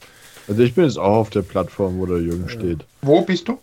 Also 0.46 0.62
ich 0.62 0.74
bin 0.74 0.84
jetzt 0.84 0.98
auch 0.98 1.16
auf 1.16 1.30
der 1.30 1.42
Plattform, 1.42 1.98
wo 1.98 2.06
der 2.06 2.18
Jürgen 2.18 2.44
ja. 2.44 2.48
steht. 2.48 2.84
Wo 3.02 3.22
bist 3.22 3.48
du? 3.48 3.58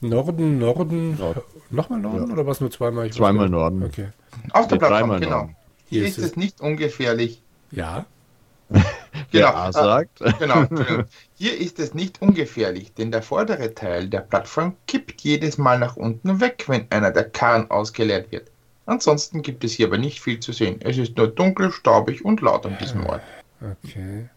Norden, 0.00 0.58
Norden. 0.58 1.18
Nord. 1.18 1.42
Nochmal 1.70 2.00
Norden 2.00 2.26
ja. 2.28 2.32
oder 2.32 2.46
was 2.46 2.60
nur 2.60 2.70
zweimal? 2.70 3.06
Ich 3.06 3.12
zweimal 3.12 3.48
Norden. 3.48 3.82
Okay. 3.82 4.08
Auf 4.52 4.68
der 4.68 4.76
Plattform, 4.76 5.20
genau. 5.20 5.30
Norden. 5.30 5.56
Hier, 5.86 6.00
Hier 6.00 6.08
ist 6.08 6.18
es 6.18 6.36
nicht 6.36 6.60
ungefährlich. 6.60 7.42
Ja. 7.70 8.06
genau. 9.30 9.48
A 9.48 9.72
sagt. 9.72 10.20
Genau, 10.38 10.66
Hier 11.34 11.58
ist 11.58 11.78
es 11.78 11.94
nicht 11.94 12.20
ungefährlich, 12.22 12.94
denn 12.94 13.10
der 13.10 13.22
vordere 13.22 13.74
Teil 13.74 14.08
der 14.08 14.20
Plattform 14.20 14.76
kippt 14.86 15.20
jedes 15.22 15.58
Mal 15.58 15.78
nach 15.78 15.96
unten 15.96 16.40
weg, 16.40 16.64
wenn 16.66 16.86
einer 16.90 17.10
der 17.10 17.28
Karren 17.28 17.70
ausgeleert 17.70 18.30
wird. 18.32 18.50
Ansonsten 18.86 19.42
gibt 19.42 19.62
es 19.64 19.72
hier 19.72 19.86
aber 19.86 19.98
nicht 19.98 20.20
viel 20.20 20.40
zu 20.40 20.52
sehen. 20.52 20.80
Es 20.80 20.98
ist 20.98 21.16
nur 21.16 21.28
dunkel, 21.28 21.70
staubig 21.70 22.24
und 22.24 22.40
laut 22.40 22.66
an 22.66 22.76
diesem 22.78 23.06
Ort. 23.06 23.22
Okay. 23.60 24.28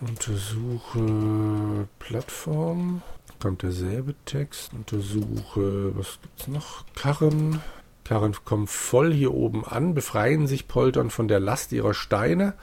Untersuche 0.00 1.88
Plattform. 1.98 3.02
Kommt 3.38 3.62
derselbe 3.62 4.14
Text. 4.24 4.72
Untersuche, 4.72 5.96
was 5.96 6.18
gibt's 6.20 6.48
noch? 6.48 6.84
Karren. 6.94 7.60
Karren 8.10 8.34
kommen 8.44 8.66
voll 8.66 9.12
hier 9.12 9.32
oben 9.32 9.64
an, 9.64 9.94
befreien 9.94 10.48
sich 10.48 10.66
poltern 10.66 11.10
von 11.10 11.28
der 11.28 11.38
Last 11.38 11.70
ihrer 11.70 11.94
Steine 11.94 12.54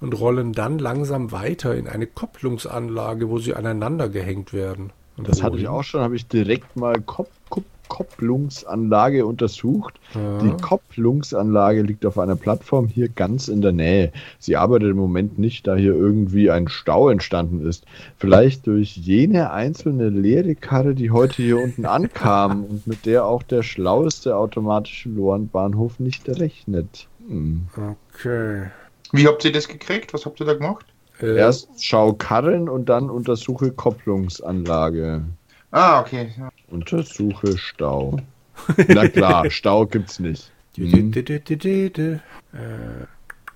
und 0.00 0.18
rollen 0.18 0.52
dann 0.52 0.80
langsam 0.80 1.30
weiter 1.30 1.76
in 1.76 1.86
eine 1.86 2.08
Kopplungsanlage, 2.08 3.28
wo 3.28 3.38
sie 3.38 3.54
aneinander 3.54 4.08
gehängt 4.08 4.52
werden. 4.52 4.92
Und 5.16 5.28
das 5.28 5.44
hatte 5.44 5.58
ich 5.58 5.68
auch 5.68 5.84
schon, 5.84 6.00
habe 6.00 6.16
ich 6.16 6.26
direkt 6.26 6.74
mal 6.74 7.00
Kopf, 7.00 7.30
Kopf, 7.50 7.66
Kopplungsanlage 7.88 9.26
untersucht. 9.26 9.94
Ja. 10.14 10.38
Die 10.38 10.62
Kopplungsanlage 10.62 11.82
liegt 11.82 12.06
auf 12.06 12.18
einer 12.18 12.36
Plattform 12.36 12.88
hier 12.88 13.08
ganz 13.08 13.48
in 13.48 13.62
der 13.62 13.72
Nähe. 13.72 14.12
Sie 14.38 14.56
arbeitet 14.56 14.90
im 14.90 14.96
Moment 14.96 15.38
nicht, 15.38 15.66
da 15.66 15.76
hier 15.76 15.94
irgendwie 15.94 16.50
ein 16.50 16.68
Stau 16.68 17.08
entstanden 17.08 17.66
ist. 17.66 17.84
Vielleicht 18.18 18.66
durch 18.66 18.96
jene 18.96 19.50
einzelne 19.50 20.08
leere 20.08 20.54
Karre, 20.54 20.94
die 20.94 21.10
heute 21.10 21.42
hier 21.42 21.58
unten 21.58 21.84
ankam 21.86 22.64
und 22.64 22.86
mit 22.86 23.06
der 23.06 23.24
auch 23.24 23.42
der 23.42 23.62
schlaueste 23.62 24.36
automatische 24.36 25.08
Lorenbahnhof 25.08 25.98
nicht 26.00 26.28
rechnet. 26.28 27.08
Hm. 27.28 27.66
Okay. 28.14 28.66
Wie 29.12 29.26
habt 29.26 29.44
ihr 29.44 29.52
das 29.52 29.68
gekriegt? 29.68 30.12
Was 30.14 30.26
habt 30.26 30.40
ihr 30.40 30.46
da 30.46 30.54
gemacht? 30.54 30.86
Äh, 31.20 31.36
Erst 31.36 31.68
schau 31.82 32.12
Karren 32.12 32.68
und 32.68 32.88
dann 32.88 33.10
untersuche 33.10 33.70
Kopplungsanlage. 33.72 35.22
Ah, 35.70 36.00
okay. 36.00 36.32
Ja. 36.38 36.48
Untersuche 36.68 37.56
Stau. 37.58 38.18
Na 38.88 39.08
klar, 39.08 39.50
Stau 39.50 39.86
gibt's 39.86 40.18
nicht. 40.18 40.50
Hm. 40.76 41.12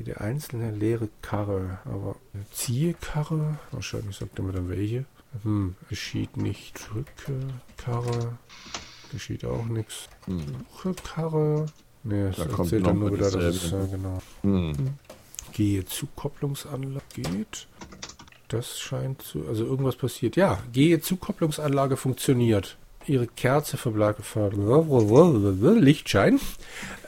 Jede 0.01 0.19
einzelne 0.19 0.71
leere 0.71 1.11
Karre, 1.21 1.79
aber 1.85 2.17
eine 2.33 2.49
Ziehkarre, 2.53 3.59
wahrscheinlich 3.71 4.17
sagt 4.17 4.39
er 4.39 4.45
mir 4.45 4.53
dann 4.53 4.71
welche. 4.71 5.05
Hm, 5.43 5.77
geschieht 5.89 6.39
nicht. 6.39 6.89
Drücke 6.89 7.39
Karre, 7.77 8.39
geschieht 9.13 9.45
auch 9.45 9.67
nichts. 9.67 10.09
Hm. 10.25 10.41
Suche 10.41 10.95
Karre. 10.95 11.67
Ne, 12.03 12.29
es 12.29 12.37
da 12.37 12.45
erzählt 12.45 12.87
dann 12.87 12.99
nur 12.99 13.13
wieder, 13.13 13.31
dass 13.31 13.45
es, 13.57 13.71
ja, 13.71 13.85
genau. 13.85 14.23
Hm. 14.43 14.77
hm. 14.77 14.89
Gehe 15.53 15.85
zu 15.85 16.07
Kopplungsanlage, 16.17 17.05
geht. 17.13 17.67
Das 18.49 18.81
scheint 18.81 19.23
zu, 19.23 19.47
also 19.47 19.65
irgendwas 19.65 19.97
passiert. 19.97 20.37
Ja, 20.37 20.63
gehe 20.73 21.01
zu 21.01 21.17
Kopplungsanlage 21.17 21.97
funktioniert. 21.97 22.79
Ihre 23.11 23.27
Kerze 23.27 23.77
verbleibt 23.77 24.21
Lichtschein. 25.81 26.41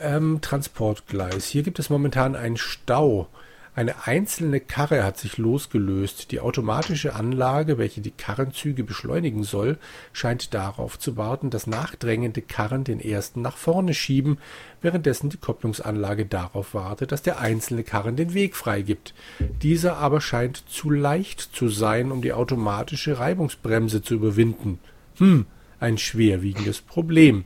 Ähm, 0.01 0.41
Transportgleis. 0.41 1.47
Hier 1.47 1.63
gibt 1.63 1.79
es 1.79 1.91
momentan 1.91 2.35
einen 2.35 2.57
Stau. 2.57 3.29
Eine 3.75 4.07
einzelne 4.07 4.61
Karre 4.61 5.03
hat 5.03 5.17
sich 5.17 5.39
losgelöst. 5.39 6.31
Die 6.33 6.41
automatische 6.41 7.15
Anlage, 7.15 7.79
welche 7.79 8.03
die 8.03 8.11
Karrenzüge 8.11 8.85
beschleunigen 8.85 9.45
soll, 9.45 9.79
scheint 10.13 10.53
darauf 10.53 10.99
zu 10.99 11.17
warten, 11.17 11.49
dass 11.49 11.67
nachdrängende 11.67 12.43
Karren 12.43 12.85
den 12.85 13.01
ersten 13.01 13.41
nach 13.41 13.57
vorne 13.57 13.95
schieben, 13.95 14.39
währenddessen 14.83 15.31
die 15.31 15.39
Kopplungsanlage 15.39 16.27
darauf 16.27 16.75
wartet, 16.75 17.13
dass 17.13 17.23
der 17.23 17.39
einzelne 17.39 17.85
Karren 17.85 18.17
den 18.17 18.35
Weg 18.35 18.57
freigibt. 18.57 19.15
Dieser 19.63 19.97
aber 19.99 20.21
scheint 20.21 20.69
zu 20.69 20.91
leicht 20.91 21.41
zu 21.41 21.69
sein, 21.69 22.11
um 22.11 22.21
die 22.21 22.35
automatische 22.35 23.21
Reibungsbremse 23.21 24.03
zu 24.03 24.15
überwinden. 24.17 24.81
Hm, 25.17 25.47
ein 25.83 25.99
schwerwiegendes 25.99 26.81
Problem. 26.81 27.45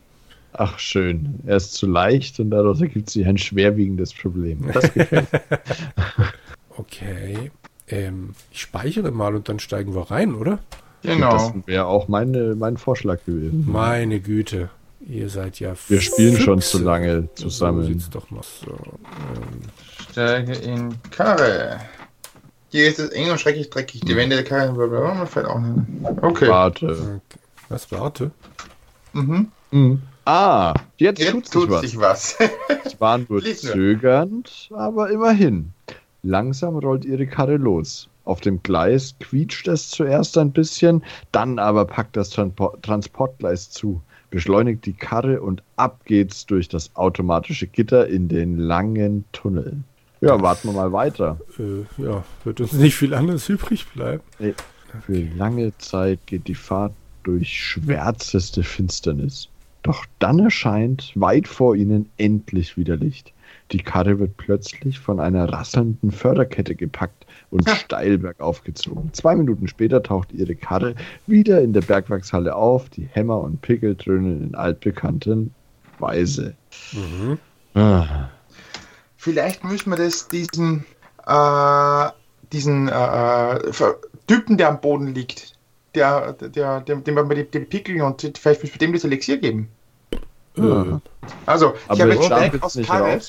Ach 0.52 0.78
schön, 0.78 1.40
er 1.46 1.56
ist 1.56 1.74
zu 1.74 1.86
leicht 1.86 2.38
und 2.40 2.50
daraus 2.50 2.80
ergibt 2.80 3.10
sich 3.10 3.26
ein 3.26 3.38
schwerwiegendes 3.38 4.14
Problem. 4.14 4.70
Okay, 6.78 7.50
ähm, 7.88 8.34
ich 8.52 8.60
speichere 8.60 9.10
mal 9.10 9.34
und 9.34 9.48
dann 9.48 9.58
steigen 9.58 9.94
wir 9.94 10.10
rein, 10.10 10.34
oder? 10.34 10.58
Genau. 11.00 11.32
Das 11.32 11.52
wäre 11.64 11.86
auch 11.86 12.06
meine, 12.06 12.54
mein 12.54 12.76
Vorschlag 12.76 13.24
gewesen. 13.24 13.64
Meine 13.66 14.20
Güte, 14.20 14.68
ihr 15.08 15.30
seid 15.30 15.58
ja. 15.58 15.72
Wir 15.88 16.02
spielen 16.02 16.32
Füchse. 16.32 16.44
schon 16.44 16.60
zu 16.60 16.82
lange 16.82 17.30
zusammen. 17.34 17.98
So 17.98 18.10
doch 18.10 18.30
mal 18.30 18.42
so. 18.42 18.72
Ähm. 18.72 19.62
Steige 20.10 20.52
in 20.52 20.94
Karre. 21.10 21.80
Hier 22.68 22.88
ist 22.88 22.98
es 22.98 23.08
eng 23.12 23.30
und 23.30 23.40
schrecklich 23.40 23.70
dreckig. 23.70 24.02
Die 24.02 24.16
Wände 24.16 24.36
der 24.36 24.44
Karre 24.44 25.26
fällt 25.26 25.46
auch 25.46 25.60
nicht. 25.60 25.78
Okay. 26.20 26.48
Warte. 26.48 26.88
Okay. 26.90 27.38
Was, 27.68 27.90
warte? 27.90 28.30
Mhm. 29.12 29.50
mhm. 29.70 30.02
Ah, 30.24 30.74
jetzt, 30.96 31.20
jetzt 31.20 31.52
tut, 31.52 31.68
tut 31.68 31.80
sich 31.80 31.98
was. 31.98 32.36
Es 32.84 33.00
war 33.00 33.18
nur 33.18 33.42
zögernd, 33.44 34.68
aber 34.72 35.10
immerhin. 35.10 35.72
Langsam 36.22 36.76
rollt 36.76 37.04
ihre 37.04 37.28
Karre 37.28 37.56
los. 37.56 38.08
Auf 38.24 38.40
dem 38.40 38.60
Gleis 38.64 39.14
quietscht 39.20 39.68
es 39.68 39.88
zuerst 39.88 40.36
ein 40.36 40.50
bisschen, 40.50 41.04
dann 41.30 41.60
aber 41.60 41.84
packt 41.84 42.16
das 42.16 42.30
Transportgleis 42.30 43.70
zu, 43.70 44.02
beschleunigt 44.30 44.84
die 44.84 44.94
Karre 44.94 45.40
und 45.40 45.62
ab 45.76 46.00
geht's 46.04 46.44
durch 46.46 46.68
das 46.68 46.90
automatische 46.96 47.68
Gitter 47.68 48.08
in 48.08 48.28
den 48.28 48.58
langen 48.58 49.24
Tunnel. 49.30 49.84
Ja, 50.20 50.40
warten 50.42 50.68
wir 50.68 50.72
mal 50.72 50.92
weiter. 50.92 51.38
Äh, 51.58 52.02
ja, 52.02 52.24
wird 52.42 52.60
uns 52.60 52.72
nicht 52.72 52.96
viel 52.96 53.14
anderes 53.14 53.48
übrig 53.48 53.86
bleiben. 53.86 54.22
Nee. 54.40 54.54
Für 55.04 55.20
lange 55.36 55.76
Zeit 55.78 56.26
geht 56.26 56.48
die 56.48 56.54
Fahrt 56.54 56.92
durch 57.26 57.52
schwärzeste 57.52 58.62
Finsternis. 58.62 59.48
Doch 59.82 60.04
dann 60.18 60.38
erscheint 60.38 61.12
weit 61.14 61.48
vor 61.48 61.76
ihnen 61.76 62.08
endlich 62.16 62.76
wieder 62.76 62.96
Licht. 62.96 63.32
Die 63.72 63.78
Karre 63.78 64.18
wird 64.18 64.36
plötzlich 64.36 64.98
von 65.00 65.18
einer 65.18 65.52
rasselnden 65.52 66.12
Förderkette 66.12 66.76
gepackt 66.76 67.26
und 67.50 67.68
steil 67.68 68.18
bergauf 68.18 68.62
gezogen. 68.62 69.10
Zwei 69.12 69.34
Minuten 69.34 69.66
später 69.66 70.02
taucht 70.02 70.32
ihre 70.32 70.54
Karre 70.54 70.94
wieder 71.26 71.60
in 71.62 71.72
der 71.72 71.80
Bergwerkshalle 71.80 72.54
auf. 72.54 72.88
Die 72.90 73.08
Hämmer 73.12 73.40
und 73.40 73.60
Pickel 73.62 73.96
dröhnen 73.96 74.42
in 74.42 74.54
altbekannten 74.54 75.52
Weise. 75.98 76.54
Mhm. 76.92 77.38
Ah. 77.74 78.28
Vielleicht 79.16 79.64
müssen 79.64 79.90
wir 79.90 79.96
das 79.96 80.28
diesen, 80.28 80.84
äh, 81.26 82.08
diesen 82.52 82.88
äh, 82.88 83.56
äh 83.56 83.94
Typen, 84.28 84.56
der 84.56 84.68
am 84.68 84.80
Boden 84.80 85.14
liegt, 85.14 85.55
der, 85.96 86.32
der, 86.32 86.80
dem, 86.80 87.02
dem 87.02 87.14
wir 87.16 87.34
die, 87.34 87.44
die 87.50 87.60
Pickel 87.60 88.00
und 88.02 88.20
vielleicht 88.38 88.62
müssen 88.62 88.74
wir 88.74 88.78
dem 88.78 88.92
das 88.92 89.04
Elixier 89.04 89.38
geben. 89.38 89.68
Ja. 90.56 91.00
Also, 91.44 91.74
ich 91.92 92.00
habe 92.00 92.12
jetzt 92.12 92.26
Steig 92.26 92.62
aus 92.62 92.78
Karre. 92.86 93.20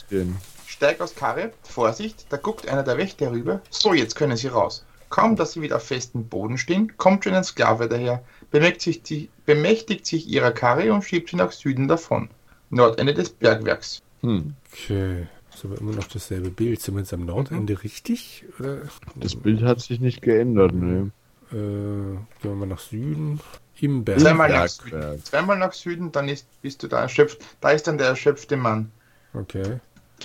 Steig 0.66 1.02
aus 1.02 1.16
Karre, 1.16 1.52
Vorsicht, 1.64 2.28
da 2.30 2.38
guckt 2.38 2.68
einer 2.70 2.84
der 2.84 2.98
Wächter 2.98 3.32
rüber. 3.32 3.62
So, 3.70 3.94
jetzt 3.94 4.16
können 4.16 4.38
sie 4.38 4.48
raus. 4.48 4.86
Kaum, 5.10 5.36
dass 5.36 5.54
sie 5.54 5.62
wieder 5.62 5.78
auf 5.78 5.84
festem 5.84 6.28
Boden 6.28 6.58
stehen, 6.58 6.96
kommt 6.98 7.24
schon 7.24 7.34
ein 7.34 7.44
Sklave 7.44 7.88
daher, 7.88 8.24
bemächtigt 8.52 9.08
sich, 9.08 9.30
bemächtigt 9.46 10.06
sich 10.06 10.28
ihrer 10.28 10.52
Karre 10.52 10.92
und 10.94 11.04
schiebt 11.04 11.30
sie 11.30 11.38
nach 11.38 11.52
Süden 11.52 11.88
davon. 11.88 12.30
Nordende 12.70 13.14
des 13.14 13.30
Bergwerks. 13.30 14.02
Hm. 14.22 14.54
Okay. 14.72 15.28
Ist 15.54 15.66
aber 15.66 15.80
immer 15.80 15.94
noch 15.94 16.08
dasselbe 16.08 16.52
Bild. 16.52 16.82
Sind 16.82 16.96
wir 16.96 17.00
jetzt 17.00 17.14
am 17.14 17.26
Nordende 17.26 17.74
mhm. 17.74 17.80
richtig? 17.80 18.46
Oder? 18.60 18.82
Das 19.16 19.36
Bild 19.36 19.64
hat 19.64 19.80
sich 19.80 20.00
nicht 20.00 20.22
geändert, 20.22 20.74
ne? 20.74 21.10
Äh, 21.52 21.56
gehen 21.56 22.28
wir 22.42 22.56
mal 22.56 22.66
nach 22.68 22.80
Süden. 22.80 23.40
Im 23.80 24.04
Berg. 24.04 24.20
Zweimal 24.20 24.50
nach 24.50 24.68
Süden. 24.68 25.24
Zweimal 25.24 25.58
nach 25.58 25.74
Süden, 25.74 26.12
dann 26.12 26.30
ist, 26.30 26.48
bist 26.62 26.84
du 26.84 26.88
da 26.88 27.02
erschöpft. 27.02 27.40
Da 27.62 27.72
ist 27.72 27.88
dann 27.88 27.98
der 27.98 28.08
erschöpfte 28.08 28.58
Mann. 28.58 28.92
Okay. 29.34 29.80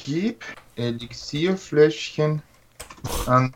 Gib 0.05 0.45
Elixierfläschchen 0.77 2.43
an. 3.27 3.55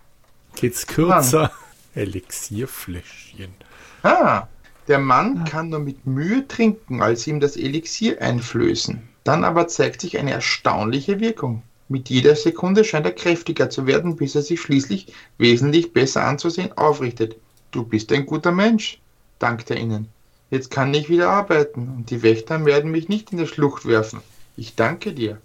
Geht's 0.55 0.87
kürzer? 0.87 1.51
Elixierfläschchen. 1.95 3.55
Ah, 4.03 4.47
der 4.87 4.99
Mann 4.99 5.45
kann 5.45 5.71
nur 5.71 5.81
mit 5.81 6.07
Mühe 6.07 6.47
trinken, 6.47 7.03
als 7.03 7.27
ihm 7.27 7.41
das 7.41 7.57
Elixier 7.57 8.21
einflößen. 8.21 9.03
Dann 9.25 9.45
aber 9.45 9.67
zeigt 9.67 10.03
sich 10.03 10.19
eine 10.19 10.33
erstaunliche 10.33 11.19
Wirkung. 11.21 11.63
Mit 11.89 12.11
jeder 12.11 12.37
Sekunde 12.37 12.85
scheint 12.85 13.07
er 13.07 13.13
kräftiger 13.13 13.71
zu 13.71 13.87
werden, 13.87 14.17
bis 14.17 14.35
er 14.35 14.43
sich 14.43 14.61
schließlich 14.61 15.13
wesentlich 15.39 15.93
besser 15.93 16.25
anzusehen 16.25 16.77
aufrichtet. 16.77 17.37
Du 17.71 17.85
bist 17.85 18.13
ein 18.13 18.27
guter 18.27 18.53
Mensch 18.53 19.01
dankte 19.39 19.75
er 19.75 19.81
ihnen. 19.81 20.09
Jetzt 20.51 20.71
kann 20.71 20.95
ich 20.95 21.09
wieder 21.09 21.31
arbeiten 21.31 21.89
und 21.97 22.11
die 22.11 22.23
Wächter 22.23 22.65
werden 22.65 22.91
mich 22.91 23.09
nicht 23.09 23.33
in 23.33 23.39
der 23.39 23.47
Schlucht 23.47 23.87
werfen. 23.87 24.21
Ich 24.57 24.77
danke 24.77 25.13
dir. 25.13 25.41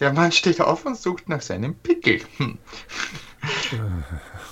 der 0.00 0.12
Mann 0.12 0.32
steht 0.32 0.60
auf 0.60 0.86
und 0.86 0.96
sucht 0.96 1.28
nach 1.28 1.42
seinem 1.42 1.74
Pickel. 1.74 2.20
Hm. 2.38 2.58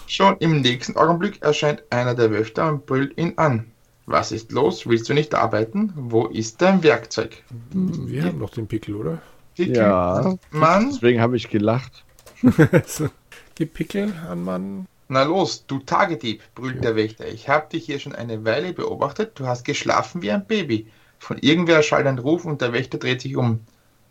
Schon 0.06 0.36
im 0.38 0.60
nächsten 0.60 0.96
Augenblick 0.96 1.42
erscheint 1.42 1.82
einer 1.90 2.14
der 2.14 2.30
Wächter 2.32 2.68
und 2.68 2.86
brüllt 2.86 3.16
ihn 3.16 3.34
an. 3.36 3.66
Was 4.06 4.32
ist 4.32 4.50
los? 4.50 4.86
Willst 4.86 5.08
du 5.08 5.14
nicht 5.14 5.34
arbeiten? 5.34 5.92
Wo 5.94 6.26
ist 6.26 6.60
dein 6.60 6.82
Werkzeug? 6.82 7.42
Wir 7.70 8.24
haben 8.24 8.40
doch 8.40 8.50
den 8.50 8.66
Pickel, 8.66 8.96
oder? 8.96 9.22
Pickel 9.54 9.76
ja, 9.76 10.36
Mann. 10.50 10.90
Deswegen 10.90 11.20
habe 11.20 11.36
ich 11.36 11.48
gelacht. 11.48 12.04
Gib 13.54 13.74
Pickel 13.74 14.12
an 14.28 14.42
Mann. 14.42 14.86
Na 15.10 15.24
los, 15.24 15.66
du 15.66 15.80
Tagedieb, 15.80 16.40
brüllt 16.54 16.76
ja. 16.76 16.82
der 16.82 16.96
Wächter. 16.96 17.26
Ich 17.26 17.48
habe 17.48 17.68
dich 17.68 17.84
hier 17.84 17.98
schon 17.98 18.14
eine 18.14 18.44
Weile 18.44 18.72
beobachtet. 18.72 19.32
Du 19.34 19.44
hast 19.44 19.64
geschlafen 19.64 20.22
wie 20.22 20.30
ein 20.30 20.46
Baby. 20.46 20.86
Von 21.18 21.36
irgendwer 21.38 21.82
schallt 21.82 22.06
ein 22.06 22.20
Ruf 22.20 22.44
und 22.44 22.60
der 22.60 22.72
Wächter 22.72 22.96
dreht 22.96 23.20
sich 23.20 23.36
um. 23.36 23.58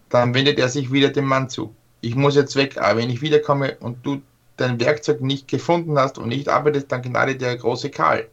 Dann 0.10 0.34
wendet 0.34 0.60
er 0.60 0.68
sich 0.68 0.92
wieder 0.92 1.08
dem 1.08 1.24
Mann 1.24 1.50
zu. 1.50 1.74
Ich 2.02 2.16
muss 2.16 2.36
jetzt 2.36 2.58
weg, 2.58 2.78
aber 2.78 3.00
wenn 3.00 3.10
ich 3.10 3.22
wiederkomme 3.22 3.78
und 3.80 4.06
du 4.06 4.22
dein 4.58 4.78
Werkzeug 4.82 5.22
nicht 5.22 5.48
gefunden 5.48 5.98
hast 5.98 6.18
und 6.18 6.28
nicht 6.28 6.50
arbeitest, 6.50 6.92
dann 6.92 7.02
gnade 7.02 7.38
der 7.38 7.56
große 7.56 7.90
Karl. 7.92 8.28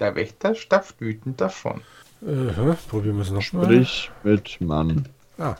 Der 0.00 0.14
Wächter 0.14 0.54
stapft 0.54 0.98
wütend 1.02 1.38
davon. 1.42 1.82
Uh, 2.22 2.74
probieren 2.88 3.16
wir 3.16 3.22
es 3.22 3.30
nochmal. 3.30 3.64
Sprich 3.66 4.10
mit 4.22 4.58
Mann. 4.62 5.06
Ah, 5.36 5.56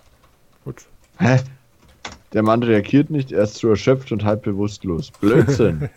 gut. 0.64 0.86
Hä? 1.18 1.38
Der 2.36 2.42
Mann 2.42 2.62
reagiert 2.62 3.08
nicht, 3.08 3.32
er 3.32 3.44
ist 3.44 3.54
zu 3.54 3.66
erschöpft 3.66 4.12
und 4.12 4.22
halb 4.22 4.42
bewusstlos. 4.42 5.10
Blödsinn. 5.10 5.88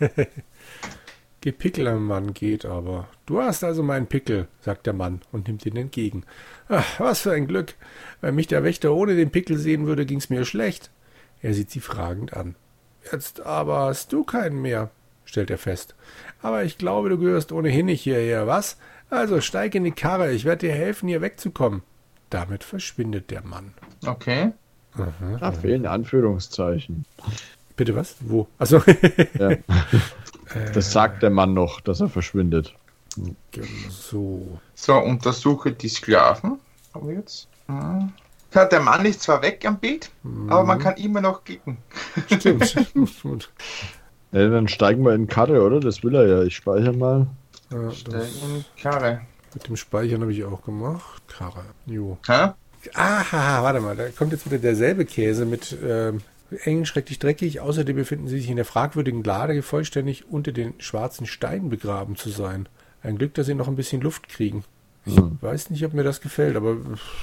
Gepickel 1.42 1.86
am 1.86 2.06
Mann 2.06 2.32
geht 2.32 2.64
aber. 2.64 3.08
Du 3.26 3.42
hast 3.42 3.62
also 3.62 3.82
meinen 3.82 4.06
Pickel, 4.06 4.48
sagt 4.62 4.86
der 4.86 4.94
Mann 4.94 5.20
und 5.32 5.48
nimmt 5.48 5.66
ihn 5.66 5.76
entgegen. 5.76 6.24
Ach, 6.70 6.98
was 6.98 7.20
für 7.20 7.32
ein 7.32 7.46
Glück. 7.46 7.74
Wenn 8.22 8.36
mich 8.36 8.46
der 8.46 8.64
Wächter 8.64 8.94
ohne 8.94 9.16
den 9.16 9.28
Pickel 9.28 9.58
sehen 9.58 9.86
würde, 9.86 10.06
ging's 10.06 10.30
mir 10.30 10.46
schlecht. 10.46 10.90
Er 11.42 11.52
sieht 11.52 11.70
sie 11.70 11.80
fragend 11.80 12.32
an. 12.32 12.54
Jetzt 13.12 13.42
aber 13.42 13.80
hast 13.80 14.10
du 14.14 14.24
keinen 14.24 14.62
mehr, 14.62 14.90
stellt 15.26 15.50
er 15.50 15.58
fest. 15.58 15.94
Aber 16.40 16.64
ich 16.64 16.78
glaube, 16.78 17.10
du 17.10 17.18
gehörst 17.18 17.52
ohnehin 17.52 17.84
nicht 17.84 18.00
hierher, 18.00 18.46
was? 18.46 18.78
Also 19.10 19.42
steig 19.42 19.74
in 19.74 19.84
die 19.84 19.92
Karre, 19.92 20.32
ich 20.32 20.46
werde 20.46 20.68
dir 20.68 20.72
helfen, 20.72 21.06
hier 21.06 21.20
wegzukommen. 21.20 21.82
Damit 22.30 22.64
verschwindet 22.64 23.30
der 23.30 23.42
Mann. 23.42 23.74
Okay. 24.06 24.52
Aha, 24.94 25.36
da 25.38 25.52
fehlen 25.52 25.86
Anführungszeichen. 25.86 27.04
Bitte 27.76 27.94
was? 27.94 28.16
Wo? 28.20 28.48
Also. 28.58 28.82
ja. 29.38 29.56
Das 30.74 30.92
sagt 30.92 31.22
der 31.22 31.30
Mann 31.30 31.54
noch, 31.54 31.80
dass 31.80 32.00
er 32.00 32.08
verschwindet. 32.08 32.74
So. 33.88 34.58
So, 34.74 34.98
untersuche 34.98 35.72
die 35.72 35.88
Sklaven. 35.88 36.58
Haben 36.94 37.08
wir 37.08 37.16
jetzt? 37.16 37.48
Hm. 37.66 38.12
Ja, 38.52 38.64
der 38.64 38.80
Mann 38.80 39.04
ist 39.04 39.22
zwar 39.22 39.42
weg 39.42 39.64
am 39.64 39.78
Bild, 39.78 40.10
mhm. 40.24 40.50
aber 40.50 40.64
man 40.64 40.80
kann 40.80 40.96
immer 40.96 41.20
noch 41.20 41.44
klicken. 41.44 41.78
Stimmt. 42.26 42.74
ja, 44.32 44.48
dann 44.48 44.66
steigen 44.66 45.04
wir 45.04 45.14
in 45.14 45.28
Karre, 45.28 45.62
oder? 45.62 45.78
Das 45.78 46.02
will 46.02 46.16
er 46.16 46.26
ja. 46.26 46.42
Ich 46.42 46.56
speichere 46.56 46.92
mal. 46.92 47.28
Ja, 47.70 47.92
Steigen 47.92 48.26
in 48.42 48.64
Karre. 48.82 49.20
Mit 49.54 49.68
dem 49.68 49.76
Speichern 49.76 50.22
habe 50.22 50.32
ich 50.32 50.44
auch 50.44 50.62
gemacht. 50.62 51.22
Karre. 51.28 51.64
Jo. 51.86 52.18
Hä? 52.26 52.50
Aha, 52.94 53.62
warte 53.62 53.80
mal, 53.80 53.96
da 53.96 54.08
kommt 54.10 54.32
jetzt 54.32 54.46
wieder 54.46 54.58
derselbe 54.58 55.04
Käse 55.04 55.44
mit 55.44 55.72
äh, 55.82 56.12
eng, 56.64 56.84
schrecklich 56.84 57.18
dreckig. 57.18 57.60
Außerdem 57.60 57.96
befinden 57.96 58.28
sie 58.28 58.38
sich 58.40 58.50
in 58.50 58.56
der 58.56 58.64
fragwürdigen 58.64 59.22
Lage, 59.22 59.62
vollständig 59.62 60.30
unter 60.30 60.52
den 60.52 60.74
schwarzen 60.78 61.26
Steinen 61.26 61.70
begraben 61.70 62.16
zu 62.16 62.30
sein. 62.30 62.68
Ein 63.02 63.18
Glück, 63.18 63.34
dass 63.34 63.46
sie 63.46 63.54
noch 63.54 63.68
ein 63.68 63.76
bisschen 63.76 64.00
Luft 64.00 64.28
kriegen. 64.28 64.64
Ich 65.06 65.16
hm. 65.16 65.38
weiß 65.40 65.70
nicht, 65.70 65.84
ob 65.84 65.94
mir 65.94 66.02
das 66.02 66.20
gefällt, 66.20 66.56
aber 66.56 66.76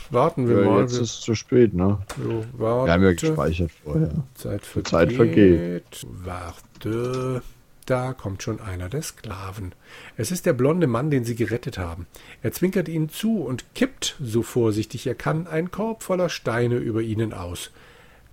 warten 0.10 0.50
wir 0.50 0.62
ja, 0.62 0.66
mal. 0.66 0.82
Jetzt 0.82 0.94
ist 0.94 1.02
es 1.02 1.20
zu 1.20 1.36
spät, 1.36 1.76
ne? 1.76 2.00
So, 2.18 2.44
warte. 2.54 2.88
Wir 2.88 2.94
haben 2.94 3.04
ja 3.04 3.12
gespeichert 3.14 3.72
vorher. 3.84 4.12
Zeit 4.34 4.66
vergeht. 4.66 4.90
Zeit 4.90 5.14
vergeht. 5.14 6.08
Warte. 6.24 7.44
Da 7.88 8.12
kommt 8.12 8.44
schon 8.44 8.60
einer 8.60 8.90
der 8.90 9.02
Sklaven. 9.02 9.72
Es 10.18 10.30
ist 10.30 10.46
der 10.46 10.52
blonde 10.52 10.88
Mann, 10.88 11.10
den 11.10 11.24
sie 11.24 11.36
gerettet 11.36 11.78
haben. 11.78 12.06
Er 12.44 12.52
zwinkert 12.52 12.90
ihnen 12.90 13.08
zu 13.08 13.38
und 13.38 13.74
kippt, 13.76 14.18
so 14.22 14.44
vorsichtig 14.44 15.08
er 15.08 15.16
kann, 15.16 15.48
einen 15.48 15.72
Korb 15.72 16.04
voller 16.04 16.28
Steine 16.28 16.76
über 16.76 17.02
ihnen 17.02 17.32
aus. 17.32 17.72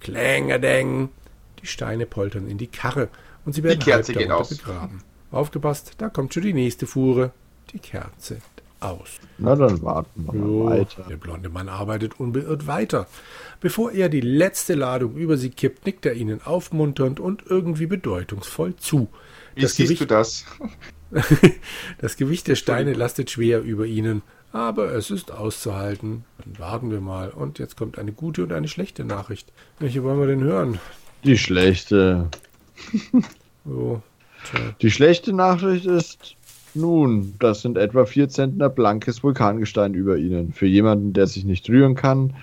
Klängerdeng! 0.01 1.11
Die 1.63 1.69
Steine 1.69 2.05
poltern 2.05 2.49
in 2.49 2.59
die 2.59 2.67
Karre 2.67 3.09
und 3.45 3.53
sie 3.55 3.63
werden 3.63 3.81
halb 3.87 4.05
darunter 4.07 4.57
begraben. 4.57 5.05
Aufgepasst, 5.31 5.93
da 5.99 6.09
kommt 6.09 6.35
schon 6.35 6.43
die 6.43 6.53
nächste 6.53 6.89
Fuhre. 6.89 7.31
Die 7.73 7.79
Kerze 7.79 8.39
aus. 8.81 9.21
Na, 9.39 9.55
dann 9.55 9.81
warten 9.83 10.27
wir 10.27 10.35
jo, 10.35 10.65
mal 10.65 10.81
weiter. 10.81 11.07
Der 11.09 11.17
blonde 11.17 11.49
Mann 11.49 11.69
arbeitet 11.69 12.19
unbeirrt 12.19 12.67
weiter. 12.67 13.07
Bevor 13.61 13.93
er 13.93 14.09
die 14.09 14.21
letzte 14.21 14.75
Ladung 14.75 15.15
über 15.15 15.37
sie 15.37 15.51
kippt, 15.51 15.87
nickt 15.87 16.07
er 16.07 16.15
ihnen 16.15 16.43
aufmunternd 16.43 17.21
und 17.21 17.45
irgendwie 17.49 17.87
bedeutungsvoll 17.87 18.75
zu. 18.75 19.09
Wie 19.55 19.63
das 19.63 19.77
siehst 19.77 19.89
Gewicht, 19.89 20.03
du 20.03 20.07
das? 20.07 20.45
das 21.99 22.17
Gewicht 22.17 22.49
der 22.49 22.57
Steine 22.57 22.93
lastet 22.93 23.31
schwer 23.31 23.63
über 23.63 23.87
ihnen, 23.87 24.23
aber 24.53 24.93
es 24.93 25.11
ist 25.11 25.31
auszuhalten. 25.31 26.25
Dann 26.39 26.59
warten 26.59 26.91
wir 26.91 27.01
mal. 27.01 27.31
Und 27.31 27.59
jetzt 27.59 27.77
kommt 27.77 27.99
eine 27.99 28.13
gute 28.13 28.43
und 28.43 28.53
eine 28.53 28.69
schlechte 28.69 29.05
Nachricht. 29.05 29.53
Welche 29.79 30.03
wollen 30.03 30.21
wir 30.21 30.27
denn 30.27 30.43
hören? 30.43 30.79
Die 31.25 31.39
schlechte. 31.39 32.29
oh, 33.67 34.01
Die 34.81 34.91
schlechte 34.91 35.33
Nachricht 35.33 35.87
ist, 35.87 36.37
nun, 36.75 37.35
das 37.39 37.63
sind 37.63 37.79
etwa 37.79 38.05
vier 38.05 38.29
Zentner 38.29 38.69
blankes 38.69 39.23
Vulkangestein 39.23 39.95
über 39.95 40.17
ihnen. 40.17 40.53
Für 40.53 40.67
jemanden, 40.67 41.13
der 41.13 41.27
sich 41.27 41.45
nicht 41.45 41.69
rühren 41.71 41.95
kann 41.95 42.35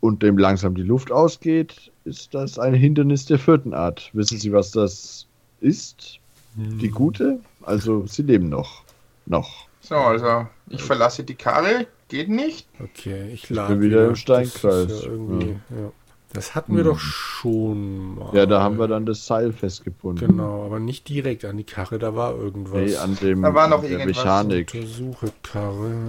und 0.00 0.22
dem 0.22 0.38
langsam 0.38 0.74
die 0.74 0.82
Luft 0.82 1.12
ausgeht, 1.12 1.92
ist 2.04 2.34
das 2.34 2.58
ein 2.58 2.74
Hindernis 2.74 3.26
der 3.26 3.38
vierten 3.38 3.74
Art. 3.74 4.10
Wissen 4.14 4.38
Sie, 4.38 4.52
was 4.52 4.70
das 4.70 5.26
ist? 5.60 6.20
Die 6.56 6.90
gute? 6.90 7.40
Also, 7.62 8.06
sie 8.06 8.22
leben 8.22 8.48
noch. 8.48 8.82
Noch. 9.26 9.66
So, 9.80 9.96
also, 9.96 10.46
ich 10.68 10.82
verlasse 10.82 11.22
die 11.22 11.34
Karre. 11.34 11.86
Geht 12.08 12.28
nicht. 12.28 12.68
Okay, 12.80 13.30
ich 13.32 13.50
lade 13.50 13.80
wieder, 13.80 13.90
wieder 13.90 14.08
im 14.08 14.16
Steinkreis. 14.16 14.86
Das, 14.86 15.04
ja 15.04 15.10
ja. 15.10 15.46
Ja. 15.48 15.92
das 16.32 16.54
hatten 16.54 16.76
wir 16.76 16.84
hm. 16.84 16.90
doch 16.90 16.98
schon 16.98 18.16
mal. 18.16 18.34
Ja, 18.34 18.46
da 18.46 18.62
haben 18.62 18.78
wir 18.78 18.86
dann 18.86 19.06
das 19.06 19.26
Seil 19.26 19.52
festgebunden. 19.52 20.28
Genau, 20.28 20.64
aber 20.64 20.78
nicht 20.78 21.08
direkt 21.08 21.44
an 21.44 21.56
die 21.56 21.64
Karre, 21.64 21.98
da 21.98 22.14
war 22.14 22.34
irgendwas. 22.34 22.80
Nee, 22.80 22.96
an 22.96 23.16
dem 23.20 23.42
da 23.42 23.54
war 23.54 23.68
noch 23.68 23.82
irgendwas. 23.82 24.24
Mechanik. 24.24 24.72
Untersuche 24.72 25.32
Karre. 25.42 26.06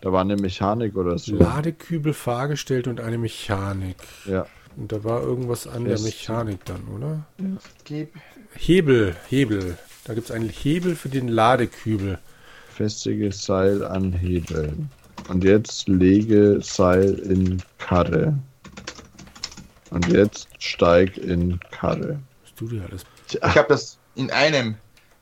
Da 0.00 0.12
war 0.12 0.22
eine 0.22 0.36
Mechanik 0.36 0.96
oder 0.96 1.18
so. 1.18 1.34
Ladekübel, 1.34 2.14
Fahrgestell 2.14 2.88
und 2.88 3.00
eine 3.00 3.18
Mechanik. 3.18 3.96
Ja. 4.24 4.46
Und 4.76 4.92
da 4.92 5.04
war 5.04 5.22
irgendwas 5.22 5.66
an 5.66 5.84
Fest. 5.84 6.04
der 6.04 6.10
Mechanik 6.10 6.64
dann, 6.64 6.88
oder? 6.96 7.26
Ja. 7.38 8.06
Hebel, 8.54 9.16
Hebel. 9.28 9.76
Da 10.10 10.14
gibt 10.14 10.28
es 10.28 10.34
einen 10.34 10.48
Hebel 10.48 10.96
für 10.96 11.08
den 11.08 11.28
Ladekübel. 11.28 12.18
Festiges 12.74 13.44
Seil 13.44 13.84
anhebeln. 13.84 14.90
Und 15.28 15.44
jetzt 15.44 15.88
lege 15.88 16.58
Seil 16.60 17.14
in 17.14 17.62
Karre. 17.78 18.36
Und 19.90 20.08
jetzt 20.08 20.48
steig 20.58 21.16
in 21.16 21.60
Karre. 21.70 22.18
Was 22.42 22.54
du 22.56 22.66
dir 22.66 22.82
alles? 22.90 23.04
Ich 23.28 23.40
habe 23.40 23.68
das 23.68 23.98
in 24.16 24.32
einem. 24.32 24.74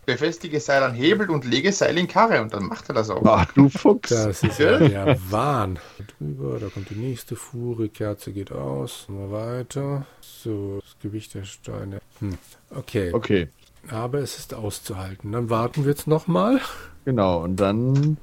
Befestige 0.06 0.58
Seil 0.58 0.82
an 0.82 0.94
Hebel 0.94 1.28
und 1.28 1.44
lege 1.44 1.70
Seil 1.70 1.98
in 1.98 2.08
Karre 2.08 2.40
und 2.40 2.54
dann 2.54 2.64
macht 2.64 2.88
er 2.88 2.94
das 2.94 3.10
auch. 3.10 3.22
Ach 3.26 3.52
du 3.52 3.68
Fuchs. 3.68 4.08
Das 4.08 4.42
ist 4.42 4.58
ja 4.58 4.78
der 4.78 5.18
Wahn. 5.30 5.78
Drüber, 6.16 6.58
da 6.58 6.68
kommt 6.68 6.88
die 6.88 6.94
nächste 6.94 7.36
Fuhre, 7.36 7.90
Kerze 7.90 8.32
geht 8.32 8.52
aus. 8.52 9.04
Mal 9.08 9.30
weiter. 9.30 10.06
So, 10.22 10.80
das 10.80 10.96
Gewicht 11.02 11.34
der 11.34 11.44
Steine. 11.44 12.00
Hm. 12.20 12.38
Okay. 12.70 13.12
Okay. 13.12 13.48
Aber 13.90 14.18
es 14.18 14.38
ist 14.38 14.54
auszuhalten. 14.54 15.32
Dann 15.32 15.50
warten 15.50 15.84
wir 15.84 15.90
jetzt 15.90 16.06
nochmal. 16.06 16.60
Genau, 17.04 17.42
und 17.42 17.56
dann 17.56 18.18